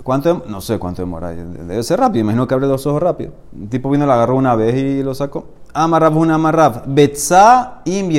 ¿Cuánto? 0.06 0.44
No 0.48 0.62
sé 0.62 0.78
cuánto 0.78 1.02
demora. 1.02 1.32
Debe 1.32 1.82
ser 1.82 2.00
rápido. 2.00 2.22
Imagino 2.22 2.48
que 2.48 2.54
abre 2.54 2.68
los 2.68 2.86
ojos 2.86 3.02
rápido. 3.02 3.32
El 3.60 3.70
tipo 3.70 3.90
vino, 3.90 4.06
lo 4.06 4.14
agarró 4.14 4.36
una 4.36 4.54
vez 4.56 4.76
y 4.76 5.02
lo 5.02 5.16
sacó. 5.16 5.48
Amarrab 5.76 6.16
una 6.16 6.36
amarrab. 6.36 6.84
Betza 6.88 7.82
im 7.84 8.10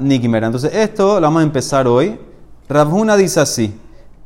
nigmera. 0.00 0.46
Entonces, 0.46 0.74
esto 0.74 1.14
lo 1.14 1.20
vamos 1.22 1.40
a 1.40 1.44
empezar 1.44 1.86
hoy. 1.86 2.18
Rabhuna 2.68 3.16
dice 3.16 3.40
así, 3.40 3.72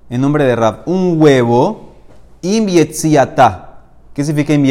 en 0.09 0.21
nombre 0.21 0.45
de 0.45 0.57
Rab, 0.57 0.83
un 0.87 1.21
huevo 1.21 1.93
im 2.43 2.67
¿Qué 2.67 4.25
significa 4.25 4.55
im 4.55 4.65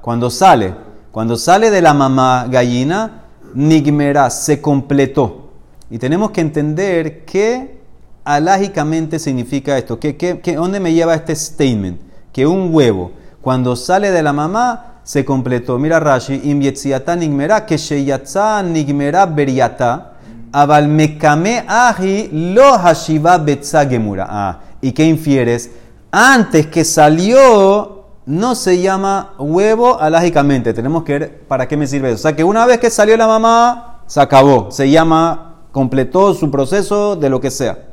Cuando 0.00 0.30
sale, 0.30 0.74
cuando 1.10 1.36
sale 1.36 1.70
de 1.70 1.82
la 1.82 1.94
mamá 1.94 2.46
gallina, 2.48 3.22
nigmera, 3.54 4.30
se 4.30 4.60
completó. 4.60 5.50
Y 5.90 5.98
tenemos 5.98 6.30
que 6.30 6.42
entender 6.42 7.24
que 7.24 7.78
alágicamente 8.24 9.18
significa 9.18 9.76
esto? 9.76 9.98
¿Qué, 9.98 10.16
qué, 10.16 10.54
dónde 10.54 10.80
me 10.80 10.92
lleva 10.92 11.14
este 11.14 11.34
statement? 11.34 12.00
Que 12.32 12.46
un 12.46 12.74
huevo, 12.74 13.12
cuando 13.40 13.76
sale 13.76 14.10
de 14.10 14.22
la 14.22 14.32
mamá, 14.32 14.93
se 15.04 15.24
completó. 15.24 15.78
Mira 15.78 16.00
Rashi, 16.00 16.40
im 16.44 16.58
nigmera, 16.58 17.64
que 17.64 17.76
sheyatza 17.76 18.62
nigmera 18.62 19.26
beriata, 19.26 20.14
aval 20.50 20.88
mekame 20.88 21.64
ahi 21.68 22.30
lo 22.32 22.76
hashiva 22.76 23.38
betza 23.38 23.86
gemura. 23.86 24.26
Ah, 24.28 24.60
¿y 24.80 24.92
qué 24.92 25.04
infieres? 25.04 25.70
Antes 26.10 26.66
que 26.68 26.84
salió, 26.84 28.04
no 28.26 28.54
se 28.54 28.80
llama 28.80 29.34
huevo 29.38 30.00
alágicamente. 30.00 30.72
Tenemos 30.72 31.04
que 31.04 31.18
ver 31.18 31.40
para 31.46 31.68
qué 31.68 31.76
me 31.76 31.86
sirve 31.86 32.08
eso. 32.08 32.16
O 32.16 32.18
sea 32.18 32.36
que 32.36 32.44
una 32.44 32.64
vez 32.66 32.78
que 32.78 32.90
salió 32.90 33.16
la 33.16 33.26
mamá, 33.26 34.02
se 34.06 34.20
acabó. 34.20 34.70
Se 34.70 34.90
llama, 34.90 35.56
completó 35.72 36.34
su 36.34 36.50
proceso 36.50 37.16
de 37.16 37.28
lo 37.28 37.40
que 37.40 37.50
sea. 37.50 37.86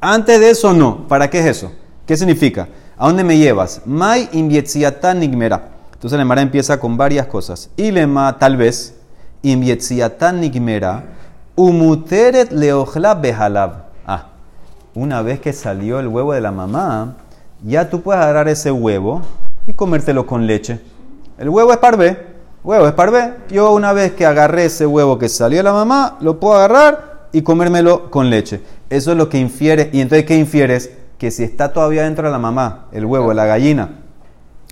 Antes 0.00 0.40
de 0.40 0.50
eso, 0.50 0.72
no. 0.72 1.08
¿Para 1.08 1.28
qué 1.28 1.40
es 1.40 1.46
eso? 1.46 1.72
¿Qué 2.06 2.16
significa? 2.16 2.68
¿A 2.96 3.06
dónde 3.06 3.24
me 3.24 3.36
llevas? 3.36 3.82
Mai 3.84 4.28
invietziatan 4.32 5.20
nigmera. 5.20 5.77
Entonces 5.98 6.20
Emara 6.20 6.42
empieza 6.42 6.78
con 6.78 6.96
varias 6.96 7.26
cosas. 7.26 7.70
Ilema, 7.76 8.38
tal 8.38 8.56
vez, 8.56 8.94
invietziatan 9.42 10.40
nigmera, 10.40 11.02
umuteret 11.56 12.52
leojla 12.52 13.14
behalab. 13.14 13.86
Ah, 14.06 14.28
una 14.94 15.22
vez 15.22 15.40
que 15.40 15.52
salió 15.52 15.98
el 15.98 16.06
huevo 16.06 16.34
de 16.34 16.40
la 16.40 16.52
mamá, 16.52 17.16
ya 17.64 17.90
tú 17.90 18.00
puedes 18.00 18.22
agarrar 18.22 18.46
ese 18.46 18.70
huevo 18.70 19.22
y 19.66 19.72
comértelo 19.72 20.24
con 20.24 20.46
leche. 20.46 20.80
El 21.36 21.48
huevo 21.48 21.72
es 21.72 21.78
parvé. 21.78 22.28
Huevo 22.62 22.86
es 22.86 22.92
parvé. 22.92 23.34
Yo 23.50 23.72
una 23.72 23.92
vez 23.92 24.12
que 24.12 24.24
agarré 24.24 24.66
ese 24.66 24.86
huevo 24.86 25.18
que 25.18 25.28
salió 25.28 25.58
de 25.58 25.64
la 25.64 25.72
mamá, 25.72 26.16
lo 26.20 26.38
puedo 26.38 26.54
agarrar 26.54 27.26
y 27.32 27.42
comérmelo 27.42 28.08
con 28.12 28.30
leche. 28.30 28.60
Eso 28.88 29.10
es 29.10 29.16
lo 29.16 29.28
que 29.28 29.38
infiere. 29.38 29.90
¿Y 29.92 30.00
entonces 30.00 30.26
qué 30.26 30.36
infieres? 30.36 30.92
Que 31.18 31.32
si 31.32 31.42
está 31.42 31.72
todavía 31.72 32.04
dentro 32.04 32.24
de 32.24 32.30
la 32.30 32.38
mamá, 32.38 32.86
el 32.92 33.04
huevo, 33.04 33.32
la 33.32 33.46
gallina, 33.46 34.04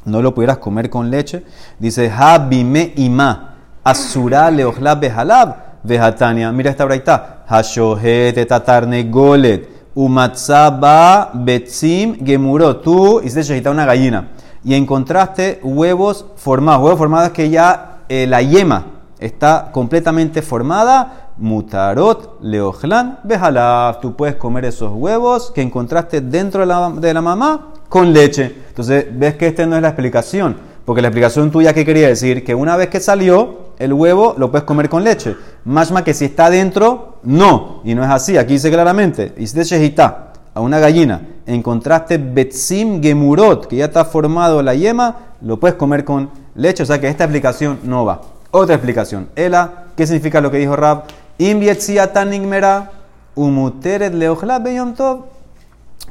no 0.07 0.23
lo 0.23 0.35
pudieras 0.35 0.59
comer 0.59 0.89
con 0.89 1.11
leche. 1.11 1.45
Dice, 1.79 2.11
Habime 2.11 2.93
ima, 2.97 3.57
asura 3.85 4.51
leohlab 4.51 5.01
behalab, 5.01 5.57
vejatania. 5.83 6.51
Mira 6.53 6.71
esta 6.71 6.85
braita. 6.85 7.45
Hashohet 7.49 8.49
tatarne 8.49 9.05
golet, 9.05 9.69
umatzaba 9.95 11.31
betzim 11.35 12.25
gemuro. 12.25 12.77
Tú 12.77 13.21
hiciste 13.21 13.43
shehita 13.43 13.71
una 13.71 13.87
gallina 13.87 14.29
y 14.65 14.75
encontraste 14.75 15.61
huevos 15.63 16.27
formados. 16.37 16.83
Huevos 16.83 16.99
formados 16.99 17.31
que 17.31 17.51
ya 17.51 17.99
eh, 18.09 18.27
la 18.27 18.43
yema 18.43 18.87
está 19.19 19.71
completamente 19.73 20.43
formada 20.43 21.31
mutarot 21.37 22.39
leojlan 22.43 23.21
bejalaf. 23.23 24.01
Tú 24.01 24.17
puedes 24.17 24.37
comer 24.37 24.65
esos 24.65 24.93
huevos 24.93 25.51
que 25.53 25.63
encontraste 25.63 26.21
dentro 26.21 26.61
de 26.61 26.67
la, 26.67 26.91
de 26.91 27.15
la, 27.15 27.23
mamá 27.23 27.73
con 27.97 28.13
leche. 28.13 28.55
Entonces, 28.69 29.07
ves 29.11 29.37
que 29.37 29.47
esta 29.47 29.65
no 29.65 29.75
es 29.75 29.81
la 29.81 29.89
explicación. 29.89 30.55
Porque 30.85 31.01
la 31.01 31.09
explicación 31.09 31.51
tuya, 31.51 31.73
¿qué 31.73 31.87
quería 31.87 32.09
decir? 32.09 32.45
Que 32.45 32.55
una 32.55 32.77
vez 32.77 32.89
que 32.89 33.01
salió, 33.01 33.71
el 33.79 33.95
huevo 33.95 34.35
lo 34.37 34.51
puedes 34.51 34.67
comer 34.67 34.91
con 34.91 35.03
leche. 35.03 35.35
Más 35.65 35.91
más 35.91 36.03
que 36.03 36.13
si 36.13 36.27
está 36.27 36.51
dentro, 36.51 37.21
no. 37.23 37.81
Y 37.85 37.95
no 37.95 38.05
es 38.05 38.11
así. 38.11 38.37
Aquí 38.37 38.53
dice 38.53 38.71
claramente, 38.71 39.33
shejita 39.39 40.35
a 40.53 40.61
una 40.61 40.79
gallina, 40.79 41.23
encontraste 41.47 42.19
betzim 42.19 43.03
gemurot, 43.03 43.67
que 43.67 43.77
ya 43.77 43.87
está 43.87 44.05
formado 44.05 44.63
la 44.63 44.75
yema, 44.75 45.17
lo 45.41 45.59
puedes 45.59 45.79
comer 45.79 46.05
con 46.05 46.29
leche. 46.55 46.83
O 46.83 46.87
sea 46.87 47.01
que 47.01 47.09
esta 47.09 47.25
explicación 47.25 47.79
no 47.83 48.05
va. 48.05 48.21
Otra 48.51 48.75
explicación. 48.75 49.31
Ela, 49.37 49.87
¿qué 49.97 50.07
significa 50.07 50.43
lo 50.43 50.51
que 50.51 50.59
dijo 50.59 50.77
Rab? 50.77 51.05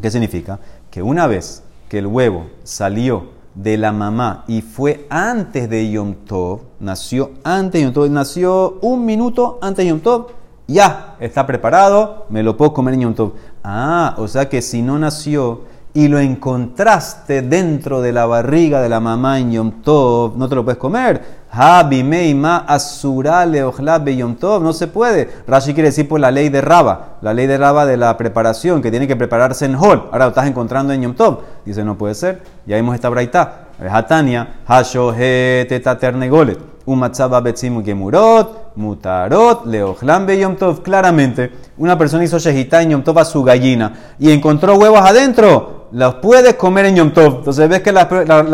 ¿Qué 0.02 0.10
significa? 0.10 0.60
Que 0.90 1.04
una 1.04 1.28
vez 1.28 1.62
que 1.90 2.00
el 2.00 2.08
huevo 2.08 2.48
salió 2.64 3.36
de 3.56 3.78
la 3.78 3.92
mamá 3.92 4.44
y 4.48 4.62
fue 4.62 5.08
antes 5.10 5.70
de 5.70 5.90
Yom 5.90 6.14
Tov, 6.26 6.62
nació 6.80 7.32
antes 7.44 7.80
de 7.80 7.86
Yom 7.86 7.94
Tov, 7.94 8.10
nació 8.10 8.80
un 8.82 9.06
minuto 9.06 9.60
antes 9.62 9.86
de 9.86 9.90
Yom 9.90 10.00
Tov, 10.02 10.28
ya 10.68 11.16
está 11.20 11.46
preparado, 11.46 12.26
me 12.30 12.44
lo 12.44 12.58
puedo 12.58 12.74
comer 12.74 12.96
en 12.96 13.02
Yom 13.02 13.14
Tov. 13.14 13.34
Ah, 13.64 14.16
o 14.18 14.28
sea 14.28 14.50
que 14.50 14.62
si 14.62 14.82
no 14.82 15.00
nació 15.00 15.62
y 15.96 16.10
lo 16.10 16.20
encontraste 16.20 17.42
dentro 17.42 18.02
de 18.02 18.12
la 18.12 18.26
barriga 18.26 18.82
de 18.82 18.90
la 18.90 19.00
mamá 19.00 19.40
en 19.40 19.54
Yom 19.54 19.72
Tov, 19.82 20.38
no 20.38 20.50
te 20.50 20.56
lo 20.56 20.66
puedes 20.66 20.78
comer. 20.78 21.46
Meima 21.90 22.66
Asura 22.68 23.46
Yom 23.46 24.36
Tov, 24.36 24.62
no 24.62 24.74
se 24.74 24.88
puede. 24.88 25.30
Rashi 25.48 25.74
quiere 25.74 25.88
decir 25.88 26.06
por 26.06 26.20
la 26.20 26.32
ley 26.32 26.50
de 26.50 26.60
Raba, 26.60 27.18
la 27.22 27.34
ley 27.34 27.48
de 27.48 27.58
Raba 27.58 27.86
de 27.86 27.96
la 27.96 28.18
preparación, 28.18 28.82
que 28.82 28.92
tiene 28.92 29.08
que 29.08 29.16
prepararse 29.16 29.64
en 29.64 29.76
Hol. 29.76 30.10
Ahora 30.12 30.26
lo 30.26 30.30
estás 30.30 30.48
encontrando 30.48 30.92
en 30.92 31.02
Yom 31.02 31.14
Tov. 31.14 31.40
Dice, 31.64 31.86
no 31.86 31.98
puede 31.98 32.14
ser. 32.14 32.42
Ya 32.66 32.76
vimos 32.76 32.94
esta 32.94 33.08
braita. 33.08 33.68
Hatania, 33.90 34.56
Hashohet 34.68 35.72
Etaternegolet, 35.72 36.60
Umatzaba 36.86 37.40
Betzimu 37.40 37.86
Gemurot, 37.86 38.65
Mutarot, 38.76 39.66
Leochlam 39.66 40.28
Yom 40.28 40.56
Tov. 40.56 40.82
Claramente, 40.82 41.52
una 41.78 41.98
persona 41.98 42.24
hizo 42.24 42.40
Shehita 42.40 42.82
en 42.82 42.92
Yom 42.92 43.04
Tov 43.04 43.20
a 43.20 43.26
su 43.26 43.44
gallina 43.44 44.16
y 44.20 44.32
encontró 44.32 44.76
huevos 44.76 45.02
adentro 45.02 45.76
los 45.92 46.16
puedes 46.16 46.56
comer 46.56 46.86
en 46.88 46.96
Yom 46.98 47.12
Tov. 47.12 47.38
Entonces 47.38 47.70
ves 47.70 47.82
que 47.82 47.94
la, 47.94 48.02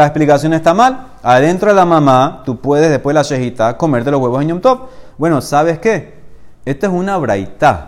explicación 0.05 0.53
está 0.53 0.73
mal. 0.73 1.07
Adentro 1.23 1.69
de 1.69 1.75
la 1.75 1.85
mamá, 1.85 2.43
tú 2.45 2.59
puedes 2.59 2.89
después 2.89 3.13
de 3.13 3.19
la 3.19 3.23
shejita 3.23 3.77
comerte 3.77 4.11
los 4.11 4.21
huevos 4.21 4.41
en 4.41 4.49
Yom 4.49 4.61
Tov. 4.61 4.89
Bueno, 5.17 5.41
¿sabes 5.41 5.79
qué? 5.79 6.21
Esto 6.65 6.85
es 6.87 6.93
una 6.93 7.17
braitá. 7.17 7.87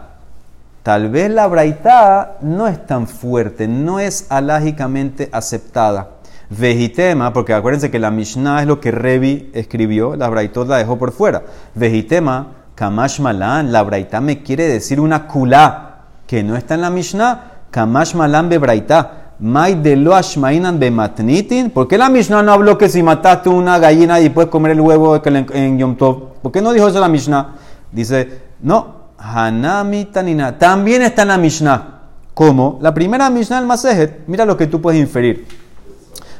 Tal 0.81 1.09
vez 1.09 1.29
la 1.29 1.47
braitá 1.47 2.37
no 2.41 2.67
es 2.67 2.85
tan 2.85 3.07
fuerte, 3.07 3.67
no 3.67 3.99
es 3.99 4.25
alágicamente 4.29 5.29
aceptada. 5.31 6.09
Vejitema, 6.57 7.33
porque 7.33 7.53
acuérdense 7.53 7.89
que 7.89 7.99
la 7.99 8.11
Mishnah 8.11 8.61
es 8.61 8.67
lo 8.67 8.79
que 8.79 8.91
Revi 8.91 9.49
escribió, 9.53 10.15
la 10.15 10.29
braitot 10.29 10.67
la 10.67 10.77
dejó 10.77 10.97
por 10.97 11.11
fuera. 11.11 11.43
Vejitema, 11.73 12.47
Kamash 12.75 13.19
Malan, 13.21 13.71
la 13.71 13.83
braitá 13.83 14.21
me 14.21 14.43
quiere 14.43 14.67
decir 14.67 14.99
una 14.99 15.27
kulá 15.27 16.01
que 16.27 16.43
no 16.43 16.55
está 16.55 16.75
en 16.75 16.81
la 16.81 16.89
Mishnah. 16.89 17.51
Kamash 17.71 18.15
Malan 18.15 18.49
be 18.49 18.57
braitá. 18.57 19.19
Mai 19.39 19.75
de 19.81 19.95
lo 19.95 20.15
ashmainan 20.15 20.79
matnitin. 20.93 21.71
¿Por 21.71 21.87
qué 21.87 21.97
la 21.97 22.09
Mishnah 22.09 22.43
no 22.43 22.53
habló 22.53 22.77
que 22.77 22.87
si 22.87 23.01
mataste 23.01 23.49
una 23.49 23.79
gallina 23.79 24.21
y 24.21 24.29
puedes 24.29 24.49
comer 24.49 24.73
el 24.73 24.81
huevo 24.81 25.19
en 25.25 25.79
Yom 25.79 25.95
Tov? 25.95 26.33
¿Por 26.41 26.51
qué 26.51 26.61
no 26.61 26.71
dijo 26.71 26.87
eso 26.87 26.99
la 26.99 27.09
Mishnah? 27.09 27.55
Dice, 27.91 28.41
no, 28.61 29.09
Hanami 29.17 30.05
tanina. 30.05 30.57
También 30.57 31.01
está 31.01 31.23
en 31.23 31.27
la 31.29 31.37
Mishnah. 31.37 32.01
¿Cómo? 32.33 32.77
La 32.81 32.93
primera 32.93 33.29
Mishnah 33.29 33.57
del 33.57 33.67
Masejet, 33.67 34.21
mira 34.27 34.45
lo 34.45 34.55
que 34.55 34.67
tú 34.67 34.79
puedes 34.79 34.99
inferir. 34.99 35.62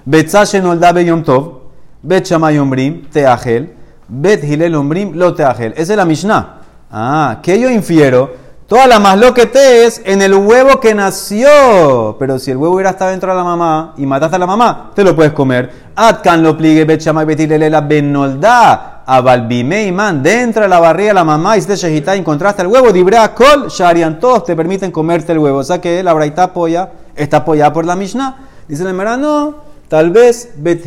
Betzashe 0.06 0.62
nolda 0.62 0.92
Yom 1.02 1.24
Tov, 1.24 1.62
Bet 2.02 2.26
Shamay 2.26 2.58
Ombrim, 2.58 3.10
Teahel, 3.10 3.74
Bet 4.08 4.44
Hilel 4.44 4.76
Ombrim, 4.76 5.14
Lo. 5.14 5.34
Esa 5.34 5.74
es 5.76 5.90
la 5.90 6.06
Mishnah. 6.06 6.62
Ah, 6.92 7.40
¿qué 7.42 7.60
yo 7.60 7.70
infiero? 7.70 8.44
Toda 8.68 8.88
la 8.88 9.00
más 9.00 9.18
lo 9.18 9.34
que 9.34 9.46
te 9.46 9.86
es 9.86 10.02
en 10.06 10.22
el 10.22 10.34
huevo 10.34 10.80
que 10.80 10.96
nació. 10.96 12.16
Pero 12.18 12.40
si 12.40 12.52
el 12.52 12.58
huevo 12.58 12.76
hubiera 12.76 12.92
estado 12.92 13.12
dentro 13.12 13.32
de 13.32 13.38
la 13.38 13.44
mamá 13.44 13.94
y 13.98 14.06
mataste 14.06 14.36
a 14.36 14.40
la 14.40 14.48
mamá, 14.48 14.92
te 14.96 15.04
lo 15.04 15.16
puedes 15.16 15.34
comer. 15.34 15.72
Atkan 15.96 16.42
lo 16.42 16.58
pligue 16.58 16.86
bechamay 16.86 17.26
betilelela 17.26 17.82
benolda. 17.82 19.04
Abalbime 19.06 19.92
man 19.92 20.24
dentro 20.24 20.64
de 20.64 20.70
la 20.70 20.80
barriga 20.80 21.10
de 21.10 21.14
la 21.16 21.24
mamá 21.24 21.58
y 21.58 21.62
te 21.62 21.76
shejita 21.76 22.16
encontraste 22.16 22.62
el 22.62 22.68
huevo. 22.68 22.92
Dibra 22.92 23.34
kol 23.34 23.68
sharian. 23.70 24.20
Todos 24.20 24.46
te 24.46 24.56
permiten 24.56 24.92
comerte 24.92 25.34
el 25.34 25.40
huevo. 25.40 25.60
O 25.60 25.64
sea 25.64 25.80
que 25.80 26.02
la 26.02 26.14
braita 26.14 26.44
apoya, 26.44 26.90
está 27.16 27.38
apoyada 27.38 27.72
por 27.72 27.86
la 27.86 27.96
Mishnah. 27.96 28.38
Dice 28.68 28.84
el 28.84 28.96
no. 28.96 29.63
Tal 29.94 30.10
vez 30.10 30.54
Bet 30.58 30.84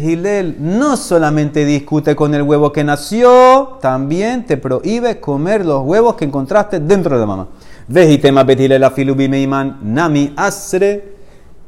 no 0.58 0.96
solamente 0.96 1.64
discute 1.64 2.16
con 2.16 2.34
el 2.34 2.42
huevo 2.42 2.72
que 2.72 2.82
nació, 2.82 3.78
también 3.80 4.44
te 4.46 4.56
prohíbe 4.56 5.20
comer 5.20 5.64
los 5.64 5.84
huevos 5.84 6.16
que 6.16 6.24
encontraste 6.24 6.80
dentro 6.80 7.14
de 7.14 7.20
la 7.20 7.26
mamá. 7.26 7.46
Vejitema 7.86 8.42
betile 8.42 8.80
la 8.80 8.90
filubimeiman 8.90 9.78
nami 9.80 10.34
asre. 10.36 11.14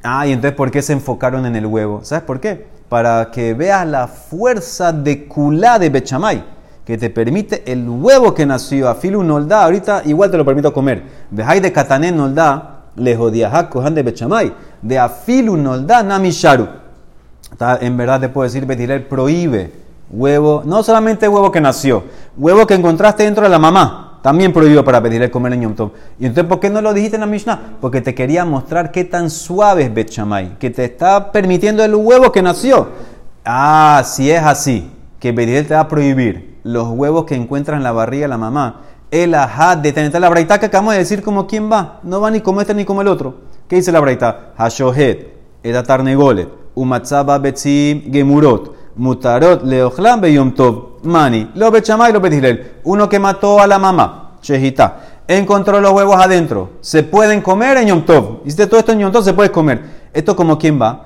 Ah, 0.03 0.27
y 0.27 0.33
entonces, 0.33 0.57
¿por 0.57 0.73
qué 0.73 0.83
se 0.83 0.95
enfocaron 0.95 1.47
en 1.47 1.55
el 1.55 1.67
huevo? 1.67 2.01
¿Sabes 2.03 2.25
por 2.25 2.41
qué? 2.41 2.67
Para 2.89 3.31
que 3.31 3.55
veas 3.55 3.87
la 3.87 4.09
fuerza 4.09 4.93
de 4.93 5.29
culá 5.29 5.79
de 5.79 5.91
Bechamay, 5.91 6.43
que 6.85 6.99
te 6.99 7.09
permite 7.09 7.63
el 7.71 7.89
huevo 7.89 8.35
que 8.35 8.47
nació. 8.47 8.89
Afilu 8.89 9.23
nolda, 9.23 9.63
ahorita 9.63 10.03
igual 10.07 10.33
te 10.33 10.39
lo 10.39 10.45
permito 10.45 10.73
comer. 10.73 11.05
Vejay 11.31 11.61
de 11.61 11.71
katané 11.71 12.11
nolda, 12.11 12.87
lejodiajak 12.97 13.69
kohan 13.69 13.95
de 13.95 14.03
Bechamay. 14.03 14.53
De 14.83 14.99
afilu 14.99 15.57
nolda 15.57 16.03
nami 16.03 16.33
sharu. 16.33 16.88
En 17.81 17.97
verdad 17.97 18.21
te 18.21 18.29
puedo 18.29 18.45
decir, 18.45 18.67
Betilel 18.67 19.05
prohíbe 19.05 19.73
huevo, 20.11 20.63
no 20.65 20.83
solamente 20.83 21.29
huevo 21.29 21.51
que 21.51 21.61
nació, 21.61 22.05
huevo 22.37 22.67
que 22.67 22.75
encontraste 22.75 23.25
dentro 23.25 23.45
de 23.45 23.51
la 23.51 23.59
mamá 23.59 24.09
también 24.23 24.53
prohibido 24.53 24.85
para 24.85 25.03
pedirle 25.03 25.31
comer 25.31 25.53
en 25.55 25.63
Yom 25.63 25.75
Tov. 25.75 25.93
Y 26.19 26.27
entonces, 26.27 26.49
¿por 26.49 26.61
qué 26.61 26.71
no 26.71 26.81
lo 26.81 26.93
dijiste 26.93 27.17
en 27.17 27.21
la 27.21 27.27
Mishnah? 27.27 27.77
Porque 27.81 28.01
te 28.01 28.15
quería 28.15 28.45
mostrar 28.45 28.91
qué 28.91 29.05
tan 29.05 29.31
suave 29.31 29.93
es 29.95 30.51
que 30.59 30.71
te 30.71 30.85
está 30.85 31.33
permitiendo 31.33 31.85
el 31.85 31.95
huevo 31.95 32.33
que 32.33 32.43
nació. 32.43 32.89
Ah, 33.45 34.03
si 34.05 34.31
es 34.31 34.43
así, 34.43 34.91
que 35.19 35.33
Bedirel 35.33 35.67
te 35.67 35.75
va 35.75 35.81
a 35.81 35.89
prohibir 35.89 36.59
los 36.65 36.89
huevos 36.89 37.25
que 37.25 37.35
encuentras 37.35 37.79
en 37.79 37.85
la 37.85 37.93
barriga 37.93 38.25
de 38.25 38.29
la 38.29 38.39
mamá, 38.39 38.83
el 39.11 39.35
ajad 39.35 39.79
de 39.79 39.93
tener 39.93 40.21
la 40.21 40.29
braita 40.29 40.61
que 40.61 40.67
acabamos 40.67 40.93
de 40.93 40.99
decir 40.99 41.23
como 41.23 41.47
quién 41.47 41.71
va, 41.71 42.01
no 42.03 42.21
va 42.21 42.31
ni 42.31 42.41
como 42.41 42.61
este 42.61 42.75
ni 42.75 42.85
como 42.85 43.01
el 43.01 43.09
otro. 43.09 43.37
¿Qué 43.69 43.77
dice 43.77 43.93
la 43.93 44.01
braita? 44.01 44.53
Hashohet, 44.57 45.33
edatarnegolet, 45.63 46.49
umatzaba 46.81 47.39
betzim 47.39 48.11
gemurot. 48.13 48.75
Mutarot 48.97 49.63
leochlam 49.65 50.21
beyom 50.21 50.53
tov. 50.55 51.01
Mani. 51.03 51.51
Lo 51.55 51.71
bechamay 51.71 52.13
lo. 52.13 52.21
Uno 52.85 53.09
que 53.09 53.19
mató 53.19 53.61
a 53.61 53.67
la 53.67 53.79
mamá. 53.79 54.37
Shehita. 54.43 55.25
Encontró 55.29 55.81
los 55.81 55.93
huevos 55.93 56.17
adentro. 56.17 56.71
Se 56.81 57.03
pueden 57.03 57.43
comer 57.43 57.77
en 57.77 57.89
Yom 57.89 58.03
Tov. 58.03 58.41
Hiciste 58.45 58.67
todo 58.67 58.81
esto 58.81 58.93
en 58.93 59.01
Yom 59.01 59.13
Tov, 59.13 59.23
se 59.23 59.35
puede 59.35 59.51
comer. 59.51 60.09
¿Esto 60.13 60.35
como 60.35 60.59
quién 60.59 60.81
va? 60.81 61.05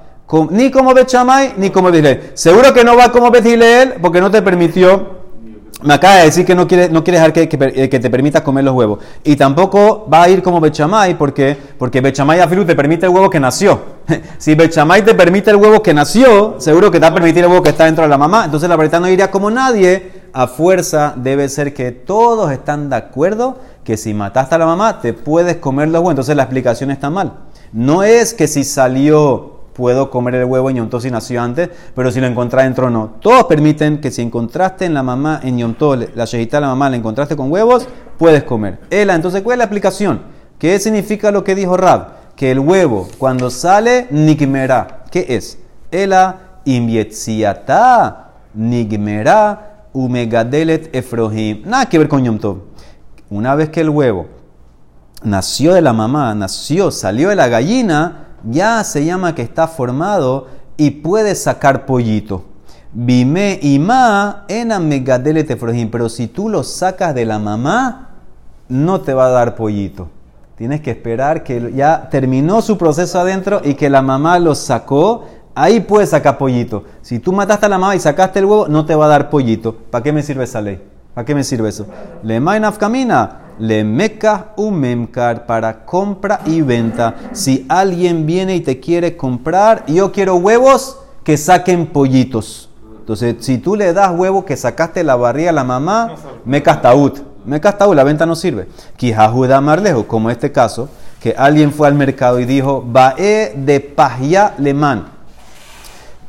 ni 0.50 0.70
como 0.70 0.94
Bechamay, 0.94 1.54
ni 1.58 1.70
como 1.70 1.90
Betilel. 1.90 2.30
Seguro 2.34 2.72
que 2.72 2.84
no 2.84 2.96
va 2.96 3.12
como 3.12 3.30
Betilel 3.30 3.94
porque 4.00 4.20
no 4.20 4.30
te 4.30 4.40
permitió 4.40 5.21
me 5.82 5.94
acaba 5.94 6.16
de 6.16 6.24
decir 6.24 6.44
que 6.44 6.54
no 6.54 6.66
quiere, 6.66 6.88
no 6.88 7.02
quiere 7.02 7.18
dejar 7.18 7.32
que, 7.32 7.48
que, 7.48 8.00
te 8.00 8.10
permita 8.10 8.42
comer 8.42 8.64
los 8.64 8.74
huevos. 8.74 8.98
Y 9.24 9.36
tampoco 9.36 10.08
va 10.12 10.24
a 10.24 10.28
ir 10.28 10.42
como 10.42 10.60
Bechamay, 10.60 11.16
porque, 11.16 11.56
porque 11.78 12.00
Bechamay 12.00 12.40
Afilu 12.40 12.64
te 12.64 12.74
permite 12.74 13.06
el 13.06 13.12
huevo 13.12 13.28
que 13.30 13.40
nació. 13.40 13.80
si 14.38 14.54
Bechamay 14.54 15.02
te 15.02 15.14
permite 15.14 15.50
el 15.50 15.56
huevo 15.56 15.82
que 15.82 15.94
nació, 15.94 16.56
seguro 16.58 16.90
que 16.90 16.98
te 16.98 17.04
va 17.04 17.08
a 17.08 17.14
permitir 17.14 17.44
el 17.44 17.50
huevo 17.50 17.62
que 17.62 17.70
está 17.70 17.84
dentro 17.84 18.04
de 18.04 18.10
la 18.10 18.18
mamá. 18.18 18.44
Entonces 18.44 18.68
la 18.68 18.76
verdad 18.76 19.00
no 19.00 19.08
iría 19.08 19.30
como 19.30 19.50
nadie. 19.50 20.22
A 20.34 20.46
fuerza 20.46 21.12
debe 21.14 21.48
ser 21.50 21.74
que 21.74 21.92
todos 21.92 22.50
están 22.52 22.88
de 22.88 22.96
acuerdo 22.96 23.58
que 23.84 23.98
si 23.98 24.14
mataste 24.14 24.54
a 24.54 24.58
la 24.58 24.66
mamá, 24.66 25.00
te 25.00 25.12
puedes 25.12 25.56
comer 25.56 25.88
los 25.88 25.96
huevos. 25.96 26.12
Entonces 26.12 26.36
la 26.36 26.44
explicación 26.44 26.90
está 26.90 27.10
mal. 27.10 27.32
No 27.72 28.02
es 28.02 28.34
que 28.34 28.48
si 28.48 28.64
salió 28.64 29.61
puedo 29.72 30.10
comer 30.10 30.34
el 30.36 30.44
huevo 30.44 30.70
en 30.70 30.76
Yom 30.76 31.00
si 31.00 31.10
nació 31.10 31.42
antes, 31.42 31.70
pero 31.94 32.10
si 32.10 32.20
lo 32.20 32.26
encontré 32.26 32.62
dentro 32.62 32.90
no. 32.90 33.14
Todos 33.20 33.44
permiten 33.44 34.00
que 34.00 34.10
si 34.10 34.22
encontraste 34.22 34.84
en 34.84 34.94
la 34.94 35.02
mamá, 35.02 35.40
en 35.42 35.58
Yom 35.58 35.74
la 36.14 36.24
shejita 36.24 36.58
de 36.58 36.62
la 36.62 36.68
mamá, 36.68 36.90
la 36.90 36.96
encontraste 36.96 37.36
con 37.36 37.50
huevos, 37.50 37.88
puedes 38.18 38.44
comer. 38.44 38.80
Ela, 38.90 39.14
entonces, 39.14 39.42
¿cuál 39.42 39.54
es 39.54 39.58
la 39.58 39.64
aplicación? 39.64 40.22
¿Qué 40.58 40.78
significa 40.78 41.30
lo 41.30 41.42
que 41.44 41.54
dijo 41.54 41.76
Rab? 41.76 42.34
Que 42.36 42.50
el 42.50 42.60
huevo, 42.60 43.08
cuando 43.18 43.50
sale, 43.50 44.06
nigmera. 44.10 45.04
¿Qué 45.10 45.26
es? 45.28 45.58
Ela, 45.90 46.60
imbietziata, 46.64 48.32
nigmera, 48.54 49.86
umegadelet 49.92 50.94
efrohim. 50.94 51.62
Nada 51.66 51.86
que 51.86 51.98
ver 51.98 52.08
con 52.08 52.24
Yom 52.24 52.38
Una 53.30 53.54
vez 53.54 53.70
que 53.70 53.80
el 53.80 53.90
huevo 53.90 54.26
nació 55.24 55.74
de 55.74 55.82
la 55.82 55.92
mamá, 55.92 56.34
nació, 56.34 56.90
salió 56.90 57.28
de 57.28 57.36
la 57.36 57.48
gallina, 57.48 58.28
ya 58.44 58.82
se 58.84 59.04
llama 59.04 59.34
que 59.34 59.42
está 59.42 59.68
formado 59.68 60.48
y 60.76 60.90
puede 60.90 61.34
sacar 61.34 61.86
pollito. 61.86 62.44
Bime 62.92 63.58
y 63.62 63.78
ma 63.78 64.44
ena 64.48 64.78
megadele 64.78 65.44
pero 65.44 66.08
si 66.08 66.26
tú 66.26 66.48
lo 66.48 66.62
sacas 66.62 67.14
de 67.14 67.24
la 67.24 67.38
mamá, 67.38 68.10
no 68.68 69.00
te 69.00 69.14
va 69.14 69.26
a 69.26 69.30
dar 69.30 69.54
pollito. 69.54 70.08
Tienes 70.56 70.80
que 70.80 70.90
esperar 70.90 71.42
que 71.42 71.72
ya 71.74 72.08
terminó 72.10 72.60
su 72.62 72.76
proceso 72.76 73.18
adentro 73.18 73.60
y 73.64 73.74
que 73.74 73.88
la 73.88 74.02
mamá 74.02 74.38
lo 74.38 74.54
sacó. 74.54 75.24
Ahí 75.54 75.80
puedes 75.80 76.10
sacar 76.10 76.38
pollito. 76.38 76.84
Si 77.00 77.18
tú 77.18 77.32
mataste 77.32 77.66
a 77.66 77.68
la 77.68 77.78
mamá 77.78 77.96
y 77.96 78.00
sacaste 78.00 78.38
el 78.38 78.44
huevo, 78.44 78.68
no 78.68 78.84
te 78.84 78.94
va 78.94 79.06
a 79.06 79.08
dar 79.08 79.30
pollito. 79.30 79.74
¿Para 79.74 80.02
qué 80.02 80.12
me 80.12 80.22
sirve 80.22 80.44
esa 80.44 80.60
ley? 80.60 80.80
¿Para 81.14 81.24
qué 81.24 81.34
me 81.34 81.44
sirve 81.44 81.68
eso? 81.68 81.86
Le 82.22 82.40
camina 82.78 83.41
le 83.58 83.84
meca 83.84 84.52
un 84.56 84.80
memcar 84.80 85.46
para 85.46 85.84
compra 85.84 86.40
y 86.44 86.62
venta. 86.62 87.14
Si 87.32 87.66
alguien 87.68 88.26
viene 88.26 88.56
y 88.56 88.60
te 88.60 88.80
quiere 88.80 89.16
comprar, 89.16 89.84
yo 89.86 90.12
quiero 90.12 90.36
huevos 90.36 90.98
que 91.24 91.36
saquen 91.36 91.86
pollitos. 91.86 92.68
Entonces, 93.00 93.36
si 93.40 93.58
tú 93.58 93.76
le 93.76 93.92
das 93.92 94.12
huevo 94.16 94.44
que 94.44 94.56
sacaste 94.56 95.04
la 95.04 95.16
barriga 95.16 95.50
a 95.50 95.52
la 95.52 95.64
mamá, 95.64 96.14
meca 96.44 96.80
taúd. 96.80 97.18
Meca 97.44 97.76
taúd, 97.76 97.96
la 97.96 98.04
venta 98.04 98.26
no 98.26 98.36
sirve. 98.36 98.68
Quijajuda 98.96 99.60
marlejo, 99.60 100.06
como 100.06 100.30
este 100.30 100.52
caso, 100.52 100.88
que 101.20 101.34
alguien 101.36 101.72
fue 101.72 101.88
al 101.88 101.94
mercado 101.94 102.38
y 102.38 102.44
dijo, 102.44 102.84
Bae 102.86 103.52
de 103.56 103.80
Pahya 103.80 104.54
Leman. 104.58 105.22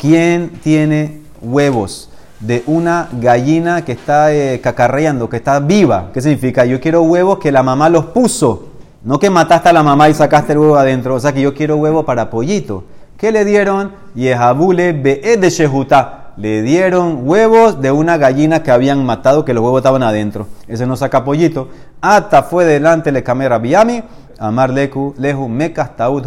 ¿quién 0.03 0.49
tiene 0.61 1.21
huevos 1.41 2.09
de 2.45 2.63
una 2.67 3.09
gallina 3.13 3.83
que 3.83 3.93
está 3.93 4.33
eh, 4.33 4.59
cacarreando, 4.61 5.29
que 5.29 5.37
está 5.37 5.59
viva? 5.59 6.09
¿Qué 6.13 6.21
significa? 6.21 6.65
Yo 6.65 6.79
quiero 6.79 7.01
huevos 7.03 7.39
que 7.39 7.51
la 7.51 7.63
mamá 7.63 7.89
los 7.89 8.05
puso. 8.05 8.69
No 9.03 9.19
que 9.19 9.29
mataste 9.29 9.69
a 9.69 9.73
la 9.73 9.83
mamá 9.83 10.09
y 10.09 10.13
sacaste 10.13 10.53
el 10.53 10.59
huevo 10.59 10.77
adentro. 10.77 11.15
O 11.15 11.19
sea 11.19 11.33
que 11.33 11.41
yo 11.41 11.53
quiero 11.53 11.77
huevo 11.77 12.05
para 12.05 12.29
pollito. 12.29 12.83
¿Qué 13.17 13.31
le 13.31 13.45
dieron? 13.45 13.93
Yehabule 14.15 14.93
be 14.93 15.37
de 15.37 15.49
Shehuta 15.49 16.23
le 16.35 16.63
dieron 16.63 17.27
huevos 17.27 17.81
de 17.81 17.91
una 17.91 18.17
gallina 18.17 18.63
que 18.63 18.71
habían 18.71 19.05
matado, 19.05 19.45
que 19.45 19.53
los 19.53 19.63
huevos 19.63 19.79
estaban 19.79 20.03
adentro. 20.03 20.47
Ese 20.67 20.85
no 20.85 20.95
saca 20.95 21.23
pollito. 21.23 21.69
Ata 22.01 22.43
fue 22.43 22.65
delante 22.65 23.11
le 23.11 23.23
camera 23.23 23.59
biami, 23.59 24.03
amar 24.39 24.71
leku, 24.71 25.13
lehu, 25.17 25.47
mekas 25.47 25.95
taud, 25.95 26.23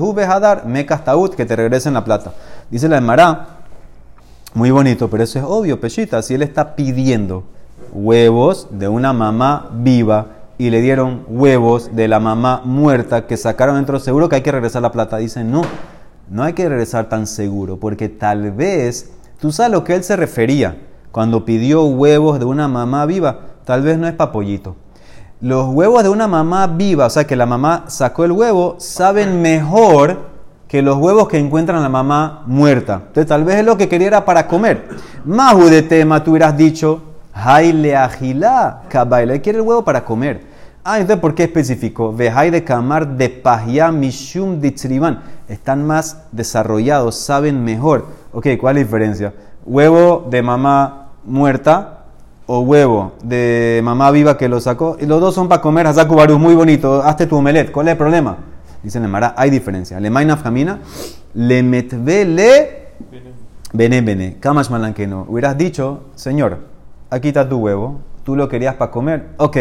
taud, 1.04 1.34
que 1.34 1.44
te 1.44 1.56
regresen 1.56 1.94
la 1.94 2.04
plata. 2.04 2.32
Dice 2.70 2.88
la 2.88 2.98
Emara, 2.98 3.46
muy 4.54 4.70
bonito, 4.70 5.08
pero 5.10 5.22
eso 5.22 5.38
es 5.38 5.44
obvio, 5.46 5.80
pechita. 5.80 6.22
Si 6.22 6.34
él 6.34 6.42
está 6.42 6.76
pidiendo 6.76 7.44
huevos 7.92 8.68
de 8.70 8.88
una 8.88 9.12
mamá 9.12 9.70
viva 9.72 10.26
y 10.58 10.70
le 10.70 10.80
dieron 10.80 11.24
huevos 11.28 11.94
de 11.94 12.08
la 12.08 12.20
mamá 12.20 12.62
muerta 12.64 13.26
que 13.26 13.36
sacaron 13.36 13.76
dentro, 13.76 14.00
seguro 14.00 14.28
que 14.28 14.36
hay 14.36 14.42
que 14.42 14.52
regresar 14.52 14.82
la 14.82 14.92
plata. 14.92 15.18
Dice, 15.18 15.44
no, 15.44 15.62
no 16.30 16.42
hay 16.42 16.54
que 16.54 16.68
regresar 16.68 17.08
tan 17.08 17.26
seguro, 17.26 17.76
porque 17.76 18.08
tal 18.08 18.52
vez 18.52 19.10
Tú 19.40 19.52
sabes 19.52 19.72
lo 19.72 19.84
que 19.84 19.94
él 19.94 20.02
se 20.02 20.16
refería 20.16 20.78
cuando 21.12 21.44
pidió 21.44 21.84
huevos 21.84 22.38
de 22.38 22.46
una 22.46 22.68
mamá 22.68 23.04
viva. 23.04 23.40
Tal 23.64 23.82
vez 23.82 23.98
no 23.98 24.08
es 24.08 24.14
papollito. 24.14 24.76
Los 25.42 25.68
huevos 25.68 26.02
de 26.02 26.08
una 26.08 26.26
mamá 26.26 26.66
viva, 26.66 27.06
o 27.06 27.10
sea 27.10 27.26
que 27.26 27.36
la 27.36 27.44
mamá 27.44 27.84
sacó 27.88 28.24
el 28.24 28.32
huevo, 28.32 28.76
saben 28.78 29.42
mejor 29.42 30.35
que 30.68 30.82
los 30.82 30.96
huevos 30.96 31.28
que 31.28 31.38
encuentran 31.38 31.82
la 31.82 31.88
mamá 31.88 32.42
muerta. 32.46 33.02
Entonces 33.06 33.26
tal 33.26 33.44
vez 33.44 33.56
es 33.56 33.64
lo 33.64 33.76
que 33.76 33.88
quería 33.88 34.08
era 34.08 34.24
para 34.24 34.46
comer. 34.46 34.88
Mahu 35.24 35.66
de 35.66 35.82
tema, 35.82 36.22
tú 36.24 36.32
hubieras 36.32 36.56
dicho, 36.56 37.00
Haile 37.32 37.94
agilá, 37.96 38.82
kabaila, 38.88 39.38
quiere 39.40 39.58
el 39.58 39.64
huevo 39.64 39.84
para 39.84 40.04
comer. 40.04 40.56
Ah, 40.82 40.98
entonces 40.98 41.20
¿por 41.20 41.34
qué 41.34 41.44
especificó? 41.44 42.12
Vejai 42.12 42.50
de 42.50 42.64
kamar 42.64 43.16
de 43.16 43.28
pahya 43.28 43.90
mishum 43.90 44.60
ditzriban. 44.60 45.20
Están 45.48 45.84
más 45.84 46.22
desarrollados, 46.32 47.16
saben 47.16 47.64
mejor. 47.64 48.06
Ok, 48.32 48.46
¿cuál 48.58 48.76
es 48.76 48.82
la 48.82 48.86
diferencia? 48.86 49.34
¿Huevo 49.64 50.26
de 50.30 50.42
mamá 50.42 51.08
muerta 51.24 52.04
o 52.46 52.60
huevo 52.60 53.12
de 53.22 53.80
mamá 53.82 54.10
viva 54.12 54.38
que 54.38 54.48
lo 54.48 54.60
sacó? 54.60 54.96
Y 55.00 55.06
los 55.06 55.20
dos 55.20 55.34
son 55.34 55.48
para 55.48 55.60
comer, 55.60 55.86
Hazaku 55.88 56.14
Baru, 56.14 56.38
muy 56.38 56.54
bonito. 56.54 57.02
Hazte 57.02 57.26
tu 57.26 57.36
omelet. 57.36 57.72
¿Cuál 57.72 57.88
es 57.88 57.92
el 57.92 57.98
problema? 57.98 58.36
Dice 58.86 59.00
Mara, 59.00 59.34
hay 59.36 59.50
diferencia. 59.50 59.98
Le 59.98 60.10
mainaf 60.10 60.44
camina, 60.44 60.78
le 61.34 61.60
metvele 61.64 62.86
bene 63.72 64.00
bene. 64.00 64.36
Kamash 64.38 64.70
no. 64.70 65.26
Hubieras 65.28 65.58
dicho, 65.58 66.04
señor, 66.14 66.58
aquí 67.10 67.26
está 67.26 67.48
tu 67.48 67.56
huevo, 67.56 67.98
tú 68.22 68.36
lo 68.36 68.48
querías 68.48 68.76
para 68.76 68.92
comer. 68.92 69.30
Ok, 69.38 69.56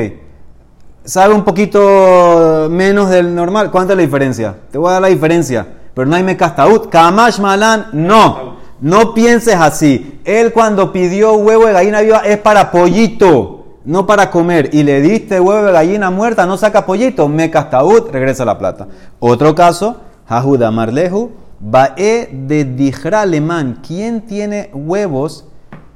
sabe 1.06 1.34
un 1.34 1.44
poquito 1.44 2.68
menos 2.70 3.10
del 3.10 3.34
normal. 3.34 3.72
¿Cuánta 3.72 3.94
es 3.94 3.98
la 3.98 4.04
diferencia? 4.04 4.58
Te 4.70 4.78
voy 4.78 4.90
a 4.90 4.94
dar 4.94 5.02
la 5.02 5.08
diferencia. 5.08 5.66
Pero 5.96 6.06
no 6.06 6.16
hay 6.16 6.22
mecastaut. 6.22 6.92
Kamash 6.92 7.40
malan, 7.40 7.88
no. 7.94 8.58
No 8.80 9.16
pienses 9.16 9.56
así. 9.56 10.22
Él 10.24 10.54
cuando 10.54 10.94
pidió 10.94 11.34
huevo 11.34 11.66
de 11.66 11.74
gallina 11.74 12.02
viva 12.02 12.20
es 12.20 12.38
para 12.38 12.70
pollito, 12.70 13.65
no 13.86 14.06
para 14.06 14.32
comer. 14.32 14.70
Y 14.74 14.84
le 14.84 15.02
diste 15.02 15.40
huevo 15.40 15.66
de 15.66 15.72
gallina 15.72 16.12
muerta, 16.12 16.46
no 16.46 16.58
saca 16.58 16.86
pollito. 16.86 17.28
Me 17.28 17.50
castaud, 17.50 18.10
regresa 18.12 18.46
la 18.46 18.58
plata. 18.58 18.88
Otro 19.20 19.56
caso, 19.56 19.98
Jahuda 20.28 20.72
Marlehu, 20.72 21.32
Bae 21.60 22.30
de 22.32 22.66
Dijra 22.66 23.22
Alemán. 23.22 23.82
¿Quién 23.86 24.22
tiene 24.22 24.70
huevos 24.74 25.46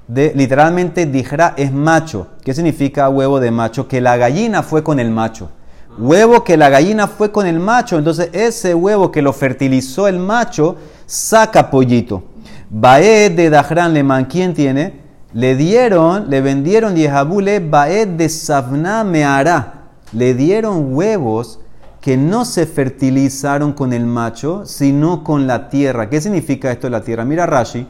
literalmente, 0.08 1.06
Dijra 1.06 1.54
es 1.58 1.72
macho? 1.72 2.28
¿Qué 2.44 2.54
significa 2.54 3.10
huevo 3.10 3.40
de 3.40 3.52
macho? 3.52 3.88
Que 3.88 4.02
la 4.02 4.18
gallina 4.18 4.64
fue 4.64 4.84
con 4.84 5.00
el 5.00 5.12
macho. 5.12 5.50
Huevo 5.98 6.44
que 6.44 6.56
la 6.56 6.70
gallina 6.70 7.08
fue 7.08 7.32
con 7.32 7.46
el 7.46 7.60
macho. 7.60 7.98
Entonces, 7.98 8.30
ese 8.32 8.74
huevo 8.74 9.12
que 9.12 9.22
lo 9.22 9.34
fertilizó 9.34 10.08
el 10.08 10.18
macho, 10.18 10.78
saca 11.06 11.70
pollito. 11.70 12.24
Baed 12.70 13.32
de 13.32 13.50
Dajran 13.50 13.94
Leman, 13.94 14.26
¿quién 14.26 14.54
tiene? 14.54 15.09
Le 15.34 15.56
dieron, 15.56 16.30
le 16.30 16.42
vendieron 16.42 16.96
Yehabule 16.96 17.60
Baed 17.60 18.08
de 18.08 18.30
Savna 18.30 19.04
Meara. 19.04 19.74
Le 20.12 20.34
dieron 20.34 20.96
huevos 20.96 21.60
que 22.02 22.18
no 22.18 22.46
se 22.46 22.66
fertilizaron 22.66 23.74
con 23.74 23.94
el 23.94 24.06
macho, 24.06 24.66
sino 24.66 25.24
con 25.24 25.46
la 25.46 25.70
tierra. 25.70 26.10
¿Qué 26.10 26.20
significa 26.20 26.72
esto 26.72 26.88
de 26.88 26.92
la 26.92 27.02
tierra? 27.02 27.26
Mira 27.26 27.46
Rashi. 27.46 27.86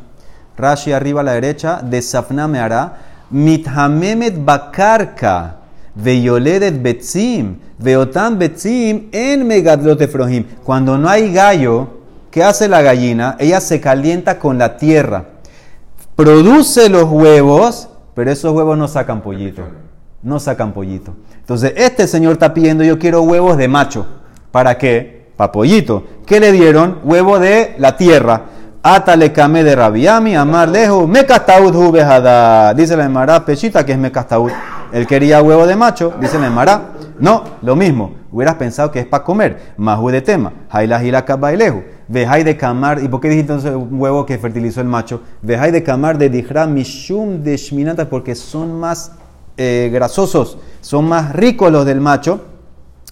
Rashi 0.58 0.92
arriba 0.92 1.22
a 1.22 1.24
la 1.24 1.34
derecha, 1.34 1.82
de 1.82 2.02
Safna 2.02 2.48
Meara. 2.48 2.98
Mithamemet 3.30 4.44
Bakarka. 4.44 5.58
Veyoledet 5.96 6.82
Betzim. 6.82 7.58
Veotam 7.78 8.38
Betzim 8.38 9.08
en 9.12 9.48
Megadlot 9.48 10.02
Efrohim. 10.02 10.44
Cuando 10.64 10.98
no 10.98 11.08
hay 11.08 11.32
gallo, 11.32 12.00
¿Qué 12.32 12.44
hace 12.44 12.68
la 12.68 12.84
gallina? 12.84 13.36
Ella 13.40 13.60
se 13.60 13.82
calienta 13.82 14.38
con 14.38 14.60
la 14.60 14.78
tierra, 14.78 15.29
produce 16.20 16.90
los 16.90 17.06
huevos, 17.06 17.88
pero 18.14 18.30
esos 18.30 18.52
huevos 18.52 18.78
no 18.78 18.90
sacan 18.90 19.22
pollito. 19.22 19.62
No 20.22 20.38
sacan 20.38 20.74
pollito. 20.74 21.16
Entonces, 21.40 21.72
este 21.78 22.08
señor 22.08 22.34
está 22.34 22.54
pidiendo, 22.54 22.84
yo 22.84 23.00
quiero 23.00 23.22
huevos 23.22 23.56
de 23.56 23.70
macho. 23.70 24.06
¿Para 24.52 24.78
qué? 24.78 25.32
Para 25.38 25.54
pollito. 25.54 26.04
¿Qué 26.26 26.42
le 26.42 26.52
dieron? 26.52 27.00
Huevo 27.06 27.40
de 27.40 27.76
la 27.78 27.96
tierra. 27.96 28.42
Atale 28.84 29.32
kame 29.32 29.64
de 29.64 29.74
rabiami, 29.78 30.36
amar 30.36 30.68
lejos, 30.68 31.08
me 31.08 31.26
castaud 31.26 31.74
Dice 32.76 32.98
la 32.98 33.06
Emara 33.06 33.46
Pechita 33.46 33.86
que 33.86 33.94
es 33.94 33.98
me 33.98 34.12
castaud. 34.12 34.52
Él 34.92 35.08
quería 35.08 35.42
huevo 35.42 35.66
de 35.66 35.78
macho, 35.78 36.14
dice 36.20 36.38
la 36.38 36.48
Emara. 36.48 36.82
No, 37.20 37.44
lo 37.62 37.76
mismo. 37.76 38.14
Hubieras 38.32 38.56
pensado 38.56 38.92
que 38.92 39.00
es 39.00 39.06
para 39.06 39.24
comer. 39.24 39.74
Mahu 39.78 40.10
de 40.10 40.22
tema. 40.22 40.54
Haila 40.70 41.04
hila 41.04 41.26
kabailehu. 41.26 41.84
Vejai 42.08 42.44
de 42.44 42.58
camar. 42.58 43.04
¿Y 43.04 43.08
por 43.08 43.20
qué 43.20 43.30
dijiste 43.30 43.54
entonces 43.54 43.76
un 43.76 44.00
huevo 44.00 44.26
que 44.26 44.38
fertilizó 44.38 44.82
el 44.82 44.88
macho? 44.88 45.22
Vejai 45.42 45.72
de 45.72 45.84
camar 45.84 46.18
de 46.18 46.30
dijra 46.30 46.68
mishum 46.68 47.44
de 47.44 47.58
shminata. 47.58 48.10
Porque 48.10 48.36
son 48.36 48.80
más 48.80 49.14
eh, 49.58 49.90
grasosos. 49.92 50.58
Son 50.82 51.08
más 51.08 51.34
ricos 51.34 51.72
los 51.72 51.86
del 51.86 52.02
macho. 52.02 52.42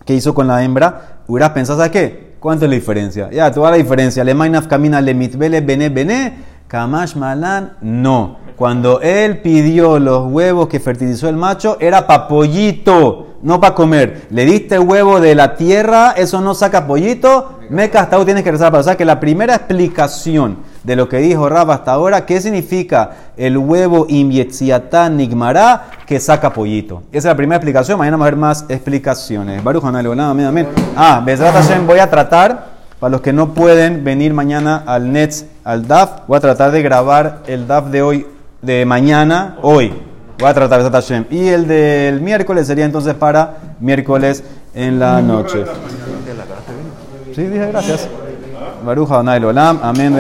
que 0.06 0.14
hizo 0.14 0.34
con 0.34 0.48
la 0.48 0.64
hembra? 0.64 1.20
Hubieras 1.28 1.50
pensado, 1.52 1.80
¿sabes 1.80 1.92
qué? 1.92 2.36
¿Cuánto 2.40 2.66
es 2.66 2.70
la 2.70 2.76
diferencia? 2.76 3.30
Ya, 3.32 3.52
toda 3.52 3.72
la 3.72 3.78
diferencia. 3.78 4.24
Le 4.24 4.34
mainaf 4.34 4.68
camina 4.68 5.02
le 5.02 5.14
mitvele 5.14 5.62
bene 5.62 5.90
bene. 5.90 6.34
Kamash 6.68 7.16
malan, 7.16 7.78
no. 7.82 8.38
Cuando 8.58 9.00
él 9.02 9.38
pidió 9.38 10.00
los 10.00 10.30
huevos 10.30 10.68
que 10.68 10.82
fertilizó 10.82 11.30
el 11.30 11.38
macho, 11.38 11.78
era 11.80 12.06
para 12.06 12.28
pollito 12.28 13.28
no 13.42 13.60
para 13.60 13.76
comer. 13.76 14.28
Le 14.30 14.46
diste 14.46 14.80
huevo 14.80 15.20
de 15.20 15.36
la 15.36 15.56
tierra, 15.56 16.12
eso 16.12 16.42
no 16.42 16.56
saca 16.56 16.88
pollito, 16.88 17.60
me 17.70 17.90
castado 17.90 18.26
tienes 18.26 18.44
que 18.44 18.52
rezar 18.52 18.72
para. 18.72 18.82
O 18.82 18.84
sea 18.84 18.98
que 18.98 19.06
la 19.06 19.20
primera 19.20 19.56
explicación 19.56 20.58
de 20.84 20.96
lo 20.96 21.08
que 21.08 21.18
dijo 21.18 21.48
Rab 21.50 21.72
hasta 21.72 21.92
ahora, 21.92 22.26
¿qué 22.26 22.42
significa 22.42 23.12
el 23.36 23.58
huevo 23.58 24.06
imbietziatán 24.10 25.18
nigmará 25.18 25.90
que 26.06 26.20
saca 26.20 26.52
pollito? 26.52 27.04
Esa 27.12 27.18
es 27.18 27.26
la 27.26 27.36
primera 27.36 27.58
explicación, 27.58 27.98
mañana 27.98 28.18
vamos 28.18 28.28
a 28.28 28.32
ver 28.32 28.40
más 28.40 28.66
explicaciones. 28.70 29.64
Baruch 29.64 29.84
amén, 29.84 30.46
amén. 30.46 30.68
Ah, 30.96 31.22
Bezrat 31.24 31.54
Hashem, 31.54 31.86
voy 31.86 32.00
a 32.00 32.10
tratar, 32.10 32.78
para 33.00 33.12
los 33.12 33.22
que 33.22 33.32
no 33.32 33.54
pueden 33.54 34.04
venir 34.04 34.34
mañana 34.34 34.84
al 34.86 35.12
Nets, 35.12 35.46
al 35.64 35.88
DAF, 35.88 36.22
voy 36.28 36.38
a 36.38 36.42
tratar 36.42 36.72
de 36.72 36.82
grabar 36.82 37.44
el 37.46 37.68
DAF 37.68 37.88
de 37.88 38.02
hoy, 38.02 38.26
de 38.62 38.86
mañana, 38.86 39.58
hoy. 39.62 39.94
Voy 40.40 40.50
a 40.50 40.54
tratar 40.54 40.84
de 40.84 40.90
Hashem. 40.90 41.26
Y 41.32 41.48
el 41.48 41.68
del 41.68 42.22
miércoles 42.22 42.68
sería 42.68 42.86
entonces 42.86 43.16
para 43.16 43.76
miércoles 43.80 44.44
en 44.76 45.00
la 45.00 45.22
noche. 45.22 45.64
Sí, 47.34 47.44
dije 47.44 47.68
gracias. 47.68 48.08
Baruja 48.86 49.20
Olam. 49.20 49.80
Amén. 49.82 50.16